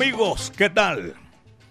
Amigos, 0.00 0.52
¿qué 0.56 0.70
tal? 0.70 1.14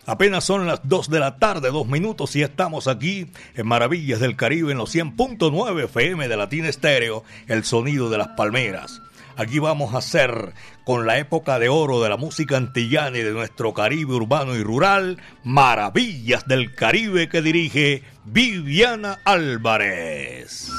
Apenas 0.06 0.44
son 0.44 0.68
las 0.68 0.82
2 0.84 1.10
de 1.10 1.22
la 1.22 1.40
tarde, 1.40 1.72
dos 1.72 1.88
minutos 1.88 2.36
y 2.36 2.42
estamos 2.42 2.90
aquí 2.90 3.32
en 3.56 3.66
Maravillas 3.66 4.20
del 4.20 4.36
Caribe 4.36 4.74
en 4.74 4.80
los 4.80 4.94
100.9 4.94 5.86
FM 5.86 6.28
de 6.28 6.36
Latina 6.36 6.68
Estéreo, 6.68 7.24
el 7.48 7.64
sonido 7.64 8.10
de 8.10 8.18
las 8.18 8.28
palmeras. 8.28 9.02
Aquí 9.38 9.60
vamos 9.60 9.96
a 9.96 10.00
hacer 10.00 10.54
con 10.84 11.06
la 11.06 11.20
época 11.20 11.58
de 11.58 11.70
oro 11.70 12.04
de 12.04 12.10
la 12.10 12.18
música 12.18 12.58
antillana 12.58 13.18
y 13.18 13.24
de 13.24 13.32
nuestro 13.32 13.74
Caribe 13.74 14.16
urbano 14.16 14.58
y 14.58 14.62
rural, 14.62 15.22
Maravillas 15.46 16.46
del 16.48 16.76
Caribe 16.76 17.30
que 17.30 17.42
dirige 17.42 18.04
Viviana 18.26 19.20
Álvarez. 19.24 20.70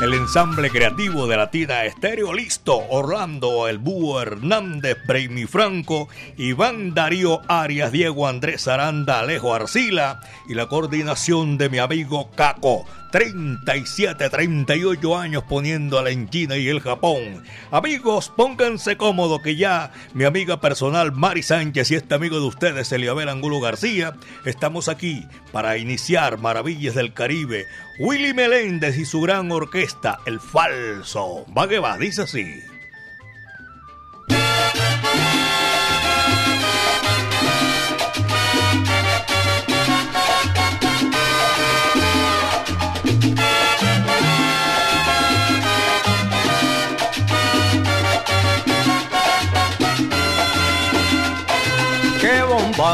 El 0.00 0.14
ensamble 0.14 0.70
creativo 0.70 1.26
de 1.26 1.36
Latina 1.36 1.84
Estéreo 1.84 2.32
listo. 2.32 2.78
Orlando, 2.88 3.66
El 3.66 3.78
Búho 3.78 4.22
Hernández, 4.22 4.96
Braymi 5.08 5.46
Franco, 5.46 6.08
Iván 6.36 6.94
Darío 6.94 7.42
Arias, 7.48 7.90
Diego 7.90 8.28
Andrés 8.28 8.68
Aranda, 8.68 9.18
Alejo 9.18 9.52
Arcila 9.52 10.20
y 10.48 10.54
la 10.54 10.68
coordinación 10.68 11.58
de 11.58 11.68
mi 11.68 11.78
amigo 11.78 12.30
Caco. 12.36 12.86
37, 13.10 14.28
38 14.28 15.16
años 15.16 15.42
poniéndola 15.44 16.10
en 16.10 16.28
China 16.28 16.56
y 16.56 16.68
el 16.68 16.80
Japón. 16.80 17.42
Amigos, 17.70 18.30
pónganse 18.36 18.96
cómodo 18.96 19.40
que 19.40 19.56
ya 19.56 19.92
mi 20.12 20.24
amiga 20.24 20.60
personal 20.60 21.12
Mari 21.12 21.42
Sánchez 21.42 21.90
y 21.90 21.94
este 21.94 22.14
amigo 22.14 22.38
de 22.38 22.46
ustedes, 22.46 22.92
Eliabel 22.92 23.30
Angulo 23.30 23.60
García, 23.60 24.14
estamos 24.44 24.88
aquí 24.88 25.26
para 25.52 25.78
iniciar 25.78 26.38
Maravillas 26.38 26.94
del 26.94 27.14
Caribe. 27.14 27.66
Willy 27.98 28.32
Meléndez 28.32 28.96
y 28.96 29.04
su 29.04 29.20
gran 29.22 29.50
orquesta, 29.50 29.87
El 30.26 30.40
Falso. 30.40 31.46
Va 31.56 31.68
que 31.68 31.78
va, 31.78 31.96
dice 31.96 32.22
así. 32.22 32.62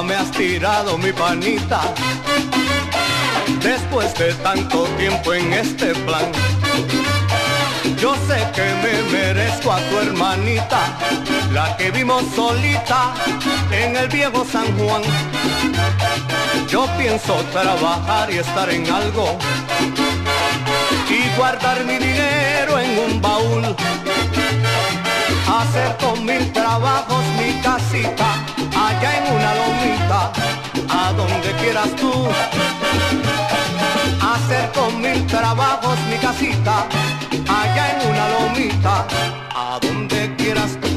me 0.02 0.14
has 0.14 0.30
tirado 0.32 0.98
mi 0.98 1.12
panita. 1.12 1.82
Después 3.62 4.12
de 4.14 4.32
tanto 4.34 4.84
tiempo 4.98 5.34
en 5.34 5.52
este 5.52 5.94
plan, 5.94 6.32
yo 8.00 8.14
sé 8.28 8.38
que 8.54 8.66
me 8.82 8.94
merezco 9.12 9.72
a 9.72 9.78
tu 9.88 9.98
hermanita, 9.98 10.80
la 11.52 11.76
que 11.76 11.90
vimos 11.90 12.22
solita 12.34 13.14
en 13.70 13.96
el 13.96 14.08
viejo 14.08 14.44
San 14.44 14.66
Juan. 14.78 15.02
Yo 16.68 16.86
pienso 16.98 17.34
trabajar 17.52 18.30
y 18.30 18.38
estar 18.38 18.68
en 18.70 18.90
algo 18.90 19.38
y 21.08 21.36
guardar 21.36 21.84
mi 21.84 21.98
dinero 21.98 22.78
en 22.78 22.98
un 22.98 23.22
baúl. 23.22 23.76
Hacer 25.46 25.96
con 25.98 26.24
mil 26.24 26.52
trabajos 26.52 27.24
mi 27.38 27.52
casita 27.60 28.44
allá 28.76 29.10
en 29.18 29.34
una 29.34 29.54
lomita, 29.54 30.32
a 30.88 31.12
donde 31.12 31.52
quieras 31.60 31.90
tú. 31.96 32.12
Hacer 34.44 34.70
con 34.72 35.00
mil 35.00 35.26
trabajos 35.26 35.98
mi 36.10 36.18
casita, 36.18 36.86
allá 37.48 37.84
en 37.92 38.10
una 38.10 38.28
lomita, 38.28 39.06
a 39.54 39.78
donde 39.80 40.36
quieras 40.36 40.76
tú. 40.82 40.88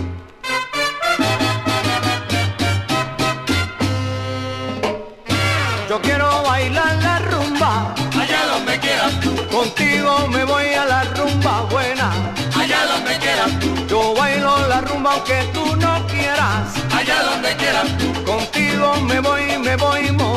Yo 5.87 6.01
quiero 6.01 6.43
bailar 6.43 6.93
la 7.01 7.19
rumba, 7.19 7.95
allá 8.19 8.45
donde 8.47 8.79
quieras 8.81 9.17
tú. 9.21 9.33
Contigo 9.47 10.27
me 10.27 10.43
voy 10.43 10.73
a 10.73 10.83
la 10.83 11.03
rumba 11.05 11.61
buena, 11.71 12.11
allá 12.53 12.85
donde 12.85 13.17
quieras 13.17 13.59
tú. 13.61 13.73
Yo 13.87 14.13
bailo 14.13 14.67
la 14.67 14.81
rumba 14.81 15.13
aunque 15.13 15.49
tú 15.53 15.73
no 15.77 16.05
quieras 16.07 16.77
allá 16.97 17.23
donde 17.23 17.55
quieras 17.55 17.97
tú. 17.97 18.23
Contigo 18.25 18.95
me 19.07 19.19
voy, 19.19 19.57
me 19.59 19.75
voy 19.77 20.11
morena, 20.11 20.36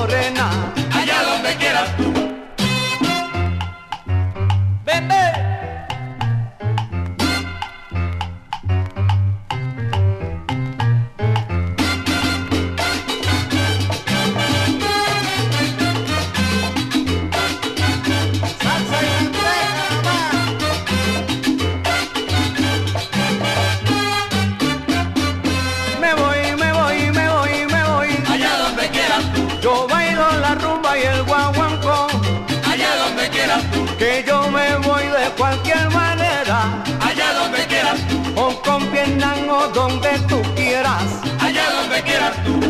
que 33.98 34.24
yo 34.26 34.50
me 34.50 34.76
voy 34.76 35.04
de 35.04 35.30
cualquier 35.36 35.90
manera. 35.90 36.82
Allá 37.00 37.32
donde 37.34 37.66
quieras 37.66 37.98
tú. 38.08 38.16
O 38.36 38.62
con 38.62 38.90
Vietnam 38.92 39.48
o 39.48 39.68
donde 39.68 40.10
tú 40.28 40.40
quieras. 40.54 41.04
Allá 41.40 41.70
donde 41.70 42.02
quieras 42.02 42.34
tú. 42.44 42.60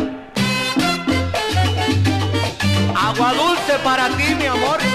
Agua 2.95 3.33
dulce 3.33 3.73
para 3.83 4.07
ti, 4.09 4.35
mi 4.35 4.45
amor. 4.47 4.90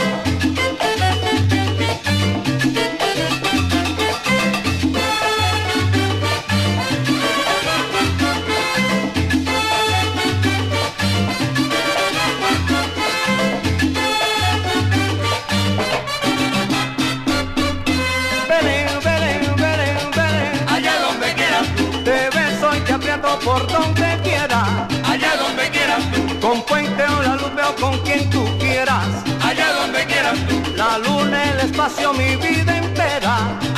Con 27.87 27.99
quien 28.01 28.29
tú 28.31 28.45
quieras. 28.59 29.07
Allá 29.43 29.73
donde 29.81 30.05
quieras 30.07 30.39
tú. 30.49 30.57
La 30.77 30.99
luna, 30.99 31.39
el 31.53 31.61
espacio, 31.61 32.13
mi 32.13 32.35
vida 32.37 32.79
entera. 32.79 33.35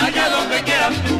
Allá 0.07 0.29
donde 0.31 0.63
quieras 0.63 0.95
tú. 1.07 1.18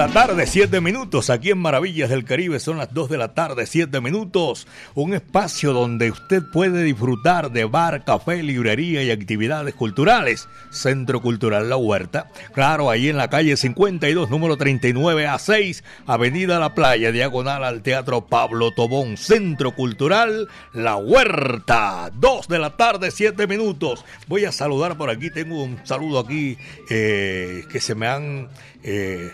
La 0.00 0.08
tarde, 0.08 0.46
7 0.46 0.80
minutos. 0.80 1.28
Aquí 1.28 1.50
en 1.50 1.58
Maravillas 1.58 2.08
del 2.08 2.24
Caribe 2.24 2.58
son 2.58 2.78
las 2.78 2.94
2 2.94 3.10
de 3.10 3.18
la 3.18 3.34
tarde, 3.34 3.66
7 3.66 4.00
minutos. 4.00 4.66
Un 4.94 5.12
espacio 5.12 5.74
donde 5.74 6.10
usted 6.10 6.42
puede 6.54 6.82
disfrutar 6.84 7.50
de 7.50 7.66
bar, 7.66 8.02
café, 8.06 8.42
librería 8.42 9.02
y 9.02 9.10
actividades 9.10 9.74
culturales. 9.74 10.48
Centro 10.70 11.20
Cultural 11.20 11.68
La 11.68 11.76
Huerta. 11.76 12.30
Claro, 12.54 12.88
ahí 12.88 13.10
en 13.10 13.18
la 13.18 13.28
calle 13.28 13.58
52, 13.58 14.30
número 14.30 14.56
39 14.56 15.26
a 15.26 15.38
6, 15.38 15.84
Avenida 16.06 16.58
La 16.58 16.74
Playa, 16.74 17.12
diagonal 17.12 17.62
al 17.62 17.82
Teatro 17.82 18.26
Pablo 18.26 18.72
Tobón. 18.72 19.18
Centro 19.18 19.72
Cultural 19.72 20.48
La 20.72 20.96
Huerta. 20.96 22.10
2 22.14 22.48
de 22.48 22.58
la 22.58 22.74
tarde, 22.74 23.10
7 23.10 23.46
minutos. 23.46 24.02
Voy 24.28 24.46
a 24.46 24.52
saludar 24.52 24.96
por 24.96 25.10
aquí. 25.10 25.28
Tengo 25.28 25.62
un 25.62 25.78
saludo 25.84 26.20
aquí 26.20 26.56
eh, 26.88 27.64
que 27.70 27.80
se 27.80 27.94
me 27.94 28.06
han... 28.06 28.48
Eh, 28.82 29.30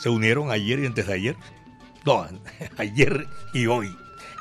se 0.00 0.08
unieron 0.08 0.50
ayer 0.50 0.80
y 0.80 0.86
antes 0.86 1.06
de 1.06 1.14
ayer. 1.14 1.36
No, 2.04 2.26
ayer 2.78 3.26
y 3.52 3.66
hoy. 3.66 3.96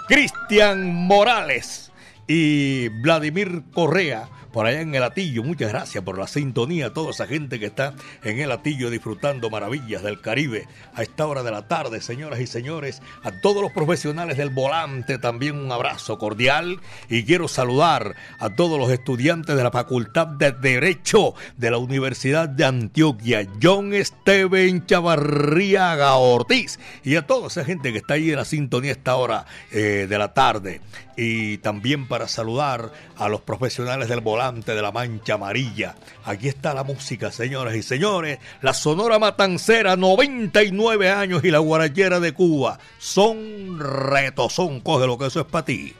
Cristian 0.08 0.94
Morales 0.94 1.92
y 2.28 2.90
Vladimir 3.02 3.64
Correa 3.74 4.28
por 4.54 4.68
allá 4.68 4.82
en 4.82 4.96
el 4.96 5.04
Atillo. 5.04 5.44
Muchas 5.44 5.70
gracias 5.70 6.04
por 6.04 6.18
la 6.18 6.28
sintonía 6.28 6.88
a 6.88 6.94
toda 6.94 7.12
esa 7.12 7.28
gente 7.28 7.60
que 7.60 7.66
está 7.66 7.94
en 8.24 8.40
el 8.40 8.52
Atillo 8.52 8.90
disfrutando 8.90 9.50
maravillas 9.50 10.04
del 10.04 10.22
Caribe 10.22 10.68
a 10.94 11.02
esta 11.02 11.26
hora 11.26 11.44
de 11.44 11.52
la 11.52 11.68
tarde, 11.68 12.00
señoras 12.00 12.40
y 12.40 12.48
señores. 12.48 13.02
A 13.24 13.32
todos 13.42 13.62
los 13.62 13.72
profesionales 13.72 14.38
del 14.38 14.52
volante 14.52 15.18
también 15.18 15.58
un 15.58 15.72
abrazo 15.72 16.18
cordial 16.18 16.80
y 17.10 17.24
quiero 17.24 17.48
saludar 17.48 18.16
a 18.40 18.52
todos 18.52 18.80
los 18.80 18.92
estudiantes 18.92 19.56
de 19.56 19.64
la 19.64 19.72
Facultad 19.72 20.28
de 20.28 20.52
Derecho 20.52 21.34
de 21.58 21.72
la 21.72 21.80
Universidad 21.80 22.48
de 22.48 22.66
Antioquia, 22.66 23.48
John 23.62 23.92
Steven 23.94 24.86
Chavarriaga 24.86 26.16
Ortiz 26.16 26.80
y 27.04 27.16
a 27.16 27.26
toda 27.26 27.48
esa 27.48 27.66
gente 27.66 27.92
que 27.92 27.98
está 27.98 28.14
ahí 28.14 28.30
en 28.30 28.36
la 28.36 28.46
sintonía 28.46 28.92
a 28.92 28.94
esta 28.94 29.16
hora 29.16 29.46
eh, 29.72 30.06
de 30.08 30.18
la 30.18 30.34
tarde 30.34 30.82
y 31.16 31.58
también 31.60 32.08
para 32.08 32.28
saludar 32.28 32.92
a 33.18 33.30
los 33.30 33.42
profesionales 33.42 34.10
del 34.10 34.22
volante 34.22 34.76
de 34.76 34.82
la 34.82 34.92
Mancha 34.92 35.36
Amarilla. 35.36 35.96
Aquí 36.26 36.48
está 36.48 36.74
la 36.74 36.84
música, 36.84 37.32
señoras 37.32 37.76
y 37.76 37.84
señores. 37.84 38.40
La 38.62 38.74
Sonora 38.74 39.20
Matancera, 39.20 39.96
99 39.96 41.10
años 41.10 41.44
y 41.44 41.52
la 41.52 41.60
Guarachera 41.60 42.20
de 42.20 42.34
Cuba. 42.34 42.80
Son 42.98 43.80
retos, 43.80 44.54
son 44.54 44.80
coge 44.82 45.08
lo 45.08 45.18
que 45.18 45.28
eso 45.28 45.42
es 45.42 45.46
para 45.46 45.66
ti. 45.66 45.94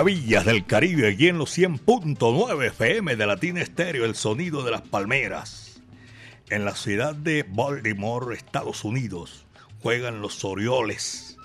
Maravillas 0.00 0.46
del 0.46 0.64
Caribe, 0.64 1.08
aquí 1.08 1.28
en 1.28 1.36
los 1.36 1.58
100.9 1.58 2.68
FM 2.68 3.16
de 3.16 3.26
Latina 3.26 3.60
Estéreo, 3.60 4.06
el 4.06 4.14
sonido 4.14 4.64
de 4.64 4.70
las 4.70 4.80
palmeras. 4.80 5.82
En 6.48 6.64
la 6.64 6.74
ciudad 6.74 7.14
de 7.14 7.44
Baltimore, 7.46 8.34
Estados 8.34 8.82
Unidos, 8.84 9.44
juegan 9.82 10.22
los 10.22 10.42
Orioles, 10.42 11.36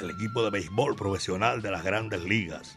el 0.00 0.10
equipo 0.10 0.42
de 0.42 0.50
béisbol 0.50 0.96
profesional 0.96 1.62
de 1.62 1.70
las 1.70 1.84
grandes 1.84 2.24
ligas. 2.24 2.76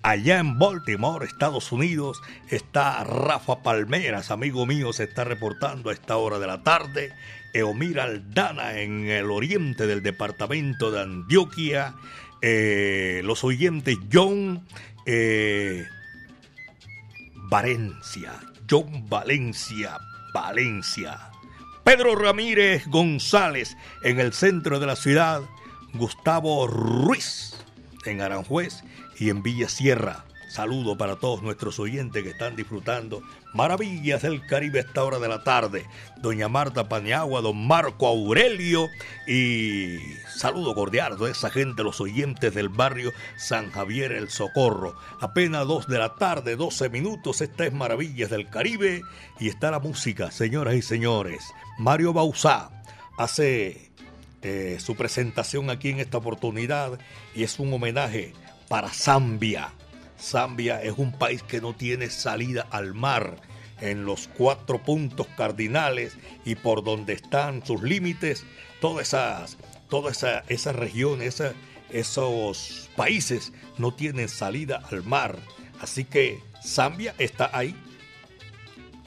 Allá 0.00 0.38
en 0.38 0.58
Baltimore, 0.58 1.26
Estados 1.26 1.70
Unidos, 1.70 2.22
está 2.48 3.04
Rafa 3.04 3.62
Palmeras, 3.62 4.30
amigo 4.30 4.64
mío, 4.64 4.94
se 4.94 5.04
está 5.04 5.24
reportando 5.24 5.90
a 5.90 5.92
esta 5.92 6.16
hora 6.16 6.38
de 6.38 6.46
la 6.46 6.62
tarde. 6.62 7.12
Eomir 7.52 8.00
Aldana 8.00 8.80
en 8.80 9.10
el 9.10 9.30
oriente 9.30 9.86
del 9.86 10.02
departamento 10.02 10.90
de 10.90 11.02
Antioquia 11.02 11.94
eh, 12.42 13.22
los 13.24 13.44
oyentes 13.44 13.96
John 14.12 14.66
eh, 15.06 15.86
Valencia, 17.48 18.32
John 18.68 19.08
Valencia, 19.08 19.98
Valencia. 20.34 21.30
Pedro 21.84 22.14
Ramírez 22.14 22.86
González 22.88 23.76
en 24.02 24.20
el 24.20 24.32
centro 24.32 24.78
de 24.80 24.86
la 24.86 24.96
ciudad, 24.96 25.42
Gustavo 25.94 26.66
Ruiz 26.66 27.54
en 28.04 28.20
Aranjuez 28.20 28.82
y 29.18 29.30
en 29.30 29.42
Villa 29.42 29.68
Sierra. 29.68 30.24
Saludo 30.48 30.98
para 30.98 31.16
todos 31.16 31.42
nuestros 31.42 31.78
oyentes 31.78 32.22
que 32.22 32.30
están 32.30 32.56
disfrutando 32.56 33.22
maravillas 33.52 34.22
del 34.22 34.46
Caribe 34.46 34.80
a 34.80 34.82
esta 34.82 35.04
hora 35.04 35.18
de 35.18 35.28
la 35.28 35.42
tarde. 35.44 35.86
Doña 36.18 36.48
Marta 36.48 36.88
Paniagua, 36.88 37.40
don 37.40 37.66
Marco 37.66 38.06
Aurelio 38.06 38.88
y 39.26 39.98
saludo 40.34 40.74
cordial 40.74 41.16
a 41.22 41.28
esa 41.28 41.50
gente, 41.50 41.82
los 41.82 42.00
oyentes 42.00 42.54
del 42.54 42.68
barrio 42.68 43.12
San 43.36 43.70
Javier 43.70 44.12
El 44.12 44.30
Socorro. 44.30 44.94
Apenas 45.20 45.66
dos 45.66 45.86
de 45.86 45.98
la 45.98 46.14
tarde, 46.14 46.56
12 46.56 46.88
minutos, 46.88 47.40
esta 47.40 47.66
es 47.66 47.72
Maravillas 47.72 48.30
del 48.30 48.48
Caribe 48.48 49.02
y 49.40 49.48
está 49.48 49.70
la 49.70 49.80
música, 49.80 50.30
señoras 50.30 50.74
y 50.74 50.82
señores. 50.82 51.42
Mario 51.78 52.12
Bausá 52.12 52.70
hace 53.18 53.90
eh, 54.42 54.78
su 54.80 54.96
presentación 54.96 55.70
aquí 55.70 55.90
en 55.90 56.00
esta 56.00 56.18
oportunidad 56.18 56.98
y 57.34 57.42
es 57.44 57.58
un 57.58 57.72
homenaje 57.72 58.32
para 58.68 58.88
Zambia 58.88 59.72
Zambia 60.22 60.80
es 60.80 60.94
un 60.96 61.12
país 61.12 61.42
que 61.42 61.60
no 61.60 61.74
tiene 61.74 62.08
salida 62.08 62.66
al 62.70 62.94
mar 62.94 63.36
en 63.80 64.04
los 64.04 64.28
cuatro 64.28 64.80
puntos 64.80 65.26
cardinales 65.36 66.16
y 66.44 66.54
por 66.54 66.84
donde 66.84 67.14
están 67.14 67.66
sus 67.66 67.82
límites, 67.82 68.44
todas 68.80 69.08
esas, 69.08 69.58
toda 69.88 70.12
esa, 70.12 70.44
esa 70.48 70.72
región, 70.72 71.20
esos 71.90 72.88
países 72.96 73.52
no 73.78 73.92
tienen 73.92 74.28
salida 74.28 74.82
al 74.90 75.02
mar. 75.02 75.36
Así 75.80 76.04
que 76.04 76.40
Zambia 76.64 77.14
está 77.18 77.50
ahí, 77.52 77.74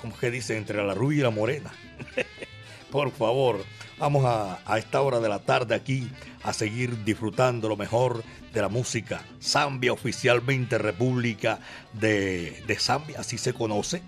como 0.01 0.17
que 0.17 0.29
dice, 0.29 0.57
entre 0.57 0.86
la 0.86 0.93
rubia 0.93 1.19
y 1.19 1.24
la 1.24 1.29
morena. 1.29 1.72
por 2.91 3.12
favor, 3.12 3.63
vamos 3.98 4.25
a, 4.25 4.60
a 4.65 4.77
esta 4.77 5.01
hora 5.01 5.22
de 5.22 5.29
la 5.29 5.39
tarde 5.39 5.74
aquí 5.74 6.10
a 6.46 6.54
seguir 6.54 7.04
disfrutando 7.04 7.68
lo 7.68 7.75
mejor 7.75 8.24
de 8.54 8.62
la 8.62 8.70
música. 8.70 9.24
Zambia, 9.42 9.92
oficialmente 9.92 10.78
República 10.78 11.60
de, 11.94 12.64
de 12.68 12.75
Zambia, 12.80 13.20
así 13.20 13.38
se 13.38 13.54
conoce. 13.54 14.04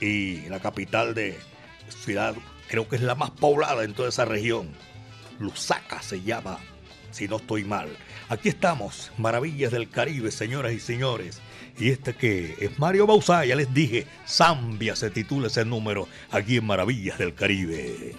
Y 0.00 0.48
la 0.48 0.60
capital 0.60 1.14
de 1.14 1.36
ciudad, 1.88 2.34
creo 2.68 2.88
que 2.88 2.96
es 2.96 3.02
la 3.02 3.16
más 3.16 3.30
poblada 3.30 3.82
en 3.82 3.92
toda 3.92 4.08
esa 4.08 4.24
región. 4.24 4.68
Lusaka 5.40 6.00
se 6.00 6.22
llama, 6.22 6.58
si 7.10 7.26
no 7.26 7.36
estoy 7.36 7.64
mal. 7.64 7.88
Aquí 8.28 8.48
estamos, 8.48 9.10
Maravillas 9.18 9.72
del 9.72 9.90
Caribe, 9.90 10.30
señoras 10.30 10.72
y 10.72 10.80
señores. 10.80 11.40
Y 11.76 11.90
este 11.90 12.14
que 12.14 12.54
es 12.60 12.78
Mario 12.78 13.06
Bausá, 13.06 13.44
ya 13.44 13.56
les 13.56 13.74
dije, 13.74 14.06
Zambia 14.28 14.94
se 14.94 15.10
titula 15.10 15.48
ese 15.48 15.64
número 15.64 16.06
aquí 16.30 16.58
en 16.58 16.66
Maravillas 16.66 17.18
del 17.18 17.34
Caribe. 17.34 18.14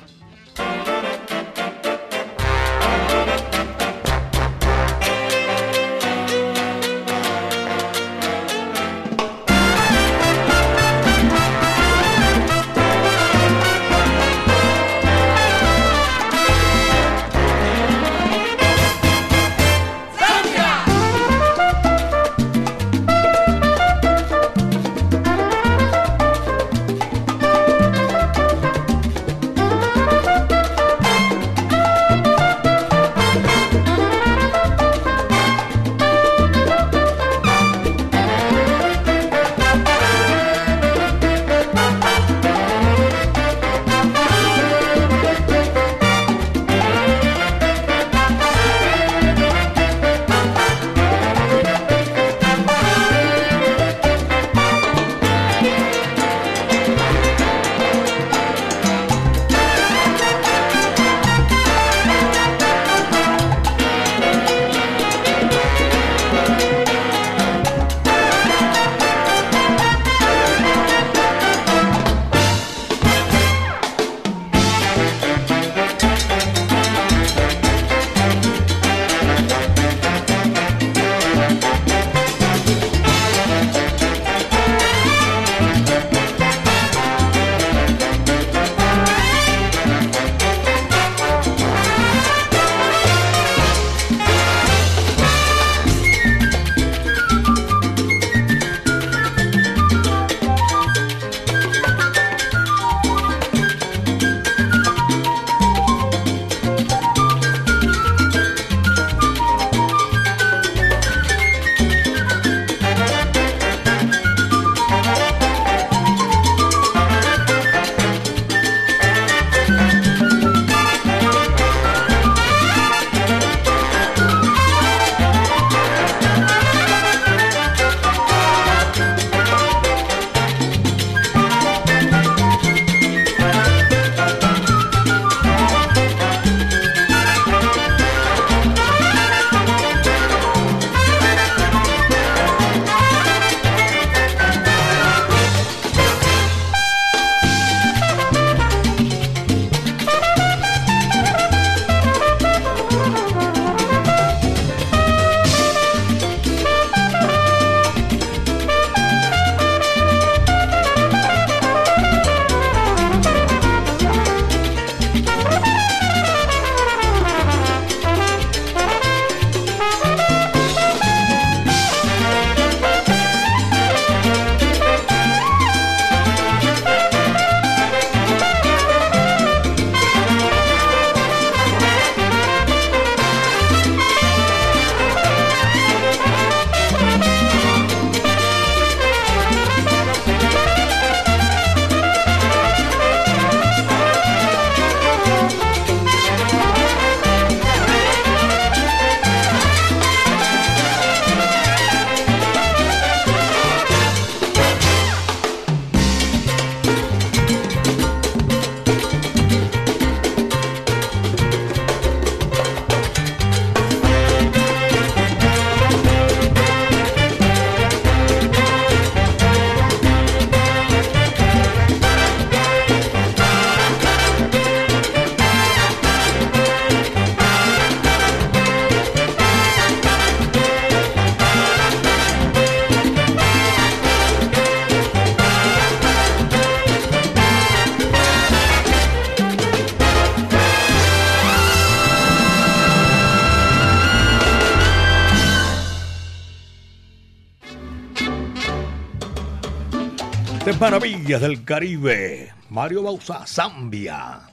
Maravillas 250.82 251.42
del 251.42 251.64
Caribe, 251.64 252.52
Mario 252.72 253.04
Bausa, 253.04 253.46
Zambia. 253.46 254.50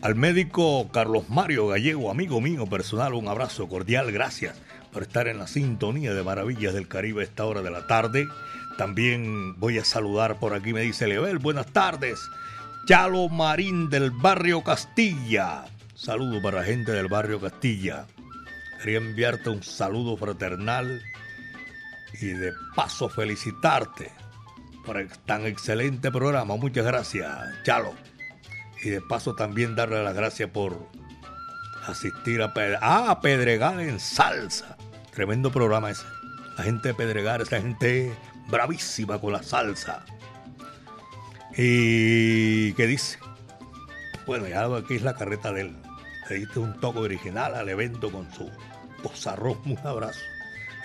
Al 0.00 0.14
médico 0.14 0.88
Carlos 0.90 1.28
Mario 1.28 1.66
Gallego, 1.68 2.10
amigo 2.10 2.40
mío 2.40 2.64
personal, 2.66 3.12
un 3.12 3.28
abrazo 3.28 3.68
cordial, 3.68 4.10
gracias 4.10 4.56
por 4.90 5.02
estar 5.02 5.28
en 5.28 5.38
la 5.38 5.46
sintonía 5.46 6.14
de 6.14 6.22
Maravillas 6.22 6.72
del 6.72 6.88
Caribe 6.88 7.22
esta 7.22 7.44
hora 7.44 7.60
de 7.60 7.70
la 7.70 7.86
tarde. 7.86 8.26
También 8.78 9.60
voy 9.60 9.76
a 9.76 9.84
saludar 9.84 10.38
por 10.38 10.54
aquí, 10.54 10.72
me 10.72 10.80
dice 10.80 11.06
Level, 11.06 11.36
buenas 11.36 11.66
tardes. 11.66 12.18
Chalo 12.88 13.28
Marín 13.28 13.90
del 13.90 14.10
barrio 14.12 14.64
Castilla. 14.64 15.66
Saludo 15.94 16.40
para 16.40 16.60
la 16.60 16.64
gente 16.64 16.92
del 16.92 17.08
barrio 17.08 17.38
Castilla. 17.38 18.06
Quería 18.78 18.96
enviarte 18.96 19.50
un 19.50 19.62
saludo 19.62 20.16
fraternal 20.16 21.02
y 22.18 22.28
de 22.28 22.54
paso 22.74 23.10
felicitarte 23.10 24.10
por 24.86 25.04
tan 25.26 25.44
excelente 25.44 26.12
programa. 26.12 26.56
Muchas 26.56 26.86
gracias, 26.86 27.28
Chalo. 27.64 27.92
Y 28.82 28.90
de 28.90 29.00
paso 29.00 29.34
también 29.34 29.74
darle 29.74 30.02
las 30.04 30.14
gracias 30.14 30.48
por 30.48 30.88
asistir 31.86 32.40
a, 32.40 32.52
ah, 32.80 33.20
Pedregal 33.20 33.80
en 33.80 33.98
salsa. 33.98 34.76
Tremendo 35.12 35.50
programa 35.50 35.90
ese. 35.90 36.04
La 36.56 36.64
gente 36.64 36.88
de 36.88 36.94
Pedregal, 36.94 37.40
esa 37.40 37.60
gente 37.60 38.14
bravísima 38.48 39.20
con 39.20 39.32
la 39.32 39.42
salsa. 39.42 40.04
¿Y 41.56 42.72
qué 42.74 42.86
dice? 42.86 43.18
Bueno, 44.26 44.46
ya 44.46 44.64
aquí 44.76 44.94
es 44.94 45.02
la 45.02 45.14
carreta 45.14 45.52
de 45.52 45.62
él. 45.62 45.76
Le 46.30 46.36
diste 46.36 46.58
un 46.58 46.78
toque 46.80 46.98
original 47.00 47.54
al 47.54 47.68
evento 47.68 48.10
con 48.10 48.32
su 48.32 48.50
posarrón. 49.02 49.58
Un 49.64 49.78
abrazo. 49.78 50.20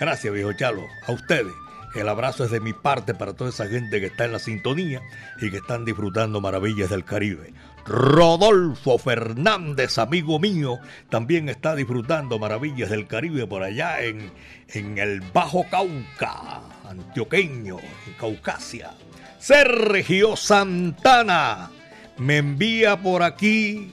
Gracias, 0.00 0.32
viejo 0.32 0.52
Chalo. 0.54 0.82
A 1.06 1.12
ustedes. 1.12 1.52
El 1.94 2.08
abrazo 2.08 2.44
es 2.44 2.50
de 2.50 2.60
mi 2.60 2.72
parte 2.72 3.12
para 3.12 3.34
toda 3.34 3.50
esa 3.50 3.68
gente 3.68 4.00
que 4.00 4.06
está 4.06 4.24
en 4.24 4.32
la 4.32 4.38
sintonía 4.38 5.02
y 5.40 5.50
que 5.50 5.58
están 5.58 5.84
disfrutando 5.84 6.40
maravillas 6.40 6.88
del 6.88 7.04
Caribe. 7.04 7.52
Rodolfo 7.84 8.96
Fernández, 8.96 9.98
amigo 9.98 10.38
mío, 10.38 10.78
también 11.10 11.50
está 11.50 11.74
disfrutando 11.74 12.38
maravillas 12.38 12.88
del 12.88 13.06
Caribe 13.06 13.46
por 13.46 13.62
allá 13.62 14.02
en, 14.02 14.32
en 14.68 14.96
el 14.96 15.20
Bajo 15.20 15.66
Cauca, 15.68 16.62
antioqueño, 16.88 17.76
en 18.06 18.12
Caucasia. 18.18 18.92
Sergio 19.38 20.34
Santana 20.36 21.70
me 22.16 22.38
envía 22.38 22.96
por 22.96 23.22
aquí 23.22 23.92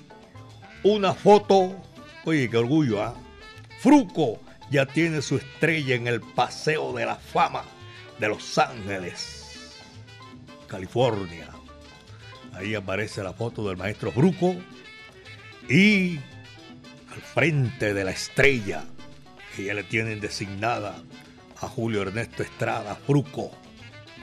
una 0.83 1.13
foto. 1.13 1.75
Oye, 2.23 2.49
qué 2.49 2.57
orgullo, 2.57 3.03
¿ah? 3.03 3.15
Fruco 3.79 4.39
ya 4.69 4.85
tiene 4.85 5.21
su 5.21 5.35
estrella 5.35 5.95
en 5.95 6.07
el 6.07 6.21
Paseo 6.21 6.93
de 6.93 7.05
la 7.05 7.15
Fama 7.15 7.63
de 8.19 8.27
Los 8.27 8.57
Ángeles, 8.57 9.75
California. 10.67 11.47
Ahí 12.53 12.75
aparece 12.75 13.23
la 13.23 13.33
foto 13.33 13.67
del 13.67 13.77
maestro 13.77 14.11
Fruco 14.11 14.55
y 15.69 16.17
al 17.11 17.21
frente 17.21 17.93
de 17.93 18.03
la 18.03 18.11
estrella 18.11 18.83
que 19.55 19.65
ya 19.65 19.73
le 19.73 19.83
tienen 19.83 20.19
designada 20.19 21.01
a 21.61 21.67
Julio 21.67 22.01
Ernesto 22.01 22.43
Estrada 22.43 22.95
Fruco. 22.95 23.51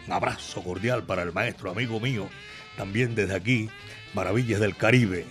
Un 0.07 0.13
abrazo 0.13 0.63
cordial 0.63 1.05
para 1.05 1.23
el 1.23 1.33
maestro, 1.33 1.71
amigo 1.71 1.99
mío, 1.99 2.29
también 2.77 3.15
desde 3.15 3.35
aquí, 3.35 3.71
Maravillas 4.15 4.61
del 4.61 4.77
Caribe. 4.77 5.27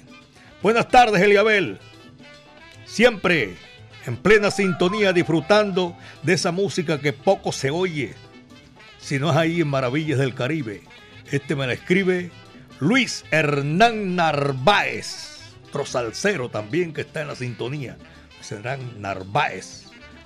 Buenas 0.62 0.90
tardes, 0.90 1.22
Eliabel. 1.22 1.80
Siempre 2.86 3.56
en 4.06 4.18
plena 4.18 4.52
sintonía 4.52 5.14
disfrutando 5.14 5.98
de 6.24 6.34
esa 6.34 6.52
música 6.52 7.00
que 7.00 7.14
poco 7.14 7.52
se 7.52 7.72
oye, 7.72 8.16
si 9.06 9.20
no 9.20 9.30
es 9.30 9.38
ahí 9.38 9.62
en 9.62 9.68
Maravillas 9.68 10.18
del 10.18 10.34
Caribe. 10.34 10.82
Este 11.32 11.56
me 11.56 11.68
la 11.68 11.74
escribe 11.74 12.32
Luis 12.80 13.24
Hernán 13.30 14.16
Narváez, 14.16 15.54
otro 15.68 15.86
salsero 15.86 16.50
también 16.50 16.92
que 16.92 17.02
está 17.02 17.22
en 17.22 17.28
la 17.28 17.36
sintonía. 17.36 17.98
Hernán 18.50 19.00
Narváez. 19.00 19.84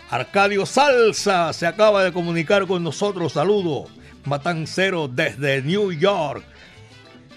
Arcadio 0.09 0.65
Salsa 0.65 1.51
se 1.51 1.67
acaba 1.67 2.05
de 2.05 2.13
comunicar 2.13 2.67
con 2.67 2.81
nosotros. 2.81 3.33
Saludo. 3.33 3.87
Matancero 4.23 5.09
desde 5.09 5.61
New 5.61 5.91
York. 5.91 6.43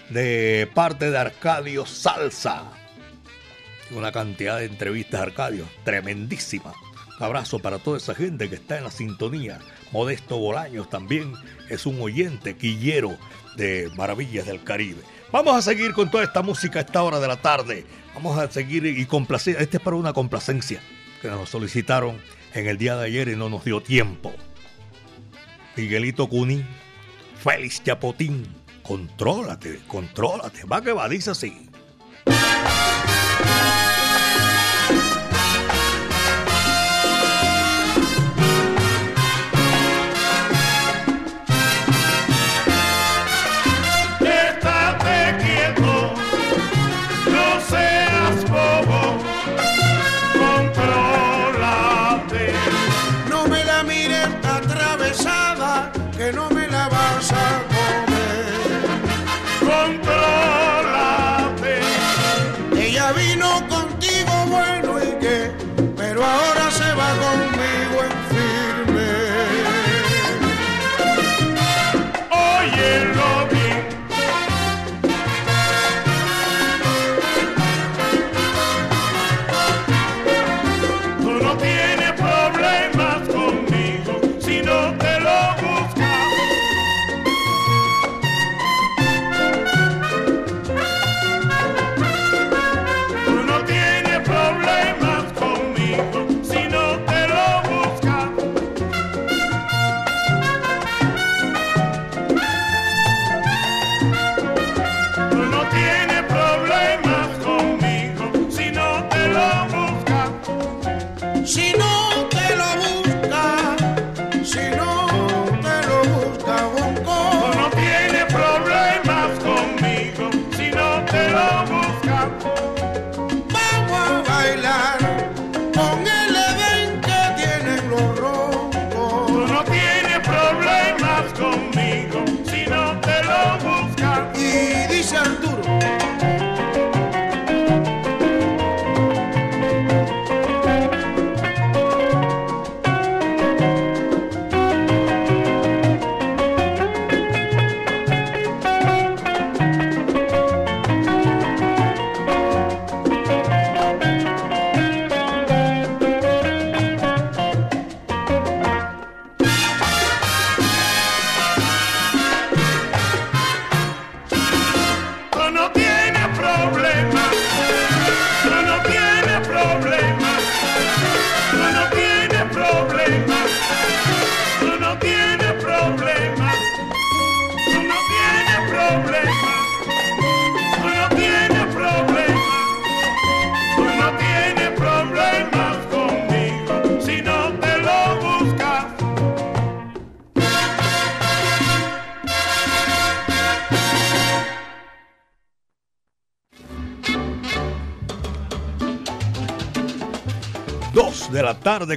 De 0.09 0.69
parte 0.73 1.11
de 1.11 1.17
Arcadio 1.17 1.85
Salsa. 1.85 2.71
Una 3.91 4.13
cantidad 4.13 4.59
de 4.59 4.65
entrevistas, 4.65 5.21
Arcadio. 5.21 5.67
Tremendísima. 5.83 6.73
Abrazo 7.19 7.59
para 7.59 7.79
toda 7.79 7.97
esa 7.97 8.15
gente 8.15 8.49
que 8.49 8.55
está 8.55 8.77
en 8.77 8.85
la 8.85 8.91
sintonía. 8.91 9.59
Modesto 9.91 10.37
Bolaños 10.37 10.89
también 10.89 11.33
es 11.69 11.85
un 11.85 12.01
oyente 12.01 12.57
quillero 12.57 13.17
de 13.55 13.91
Maravillas 13.95 14.45
del 14.45 14.63
Caribe. 14.63 15.01
Vamos 15.31 15.55
a 15.55 15.61
seguir 15.61 15.93
con 15.93 16.11
toda 16.11 16.23
esta 16.23 16.41
música 16.41 16.79
a 16.79 16.81
esta 16.83 17.03
hora 17.03 17.19
de 17.19 17.27
la 17.27 17.37
tarde. 17.37 17.85
Vamos 18.13 18.37
a 18.37 18.49
seguir 18.51 18.85
y 18.85 19.05
complacer. 19.05 19.57
Este 19.59 19.77
es 19.77 19.83
para 19.83 19.95
una 19.95 20.13
complacencia 20.13 20.79
que 21.21 21.29
nos 21.29 21.49
solicitaron 21.49 22.17
en 22.53 22.67
el 22.67 22.77
día 22.77 22.95
de 22.95 23.05
ayer 23.05 23.27
y 23.29 23.35
no 23.35 23.49
nos 23.49 23.63
dio 23.63 23.81
tiempo. 23.81 24.33
Miguelito 25.75 26.27
Cuni, 26.27 26.63
Félix 27.43 27.83
Chapotín, 27.83 28.45
contrólate, 28.83 29.79
contrólate. 29.87 30.65
Va 30.65 30.81
que 30.81 30.91
va, 30.91 31.09
dice 31.09 31.31
así. 31.31 31.69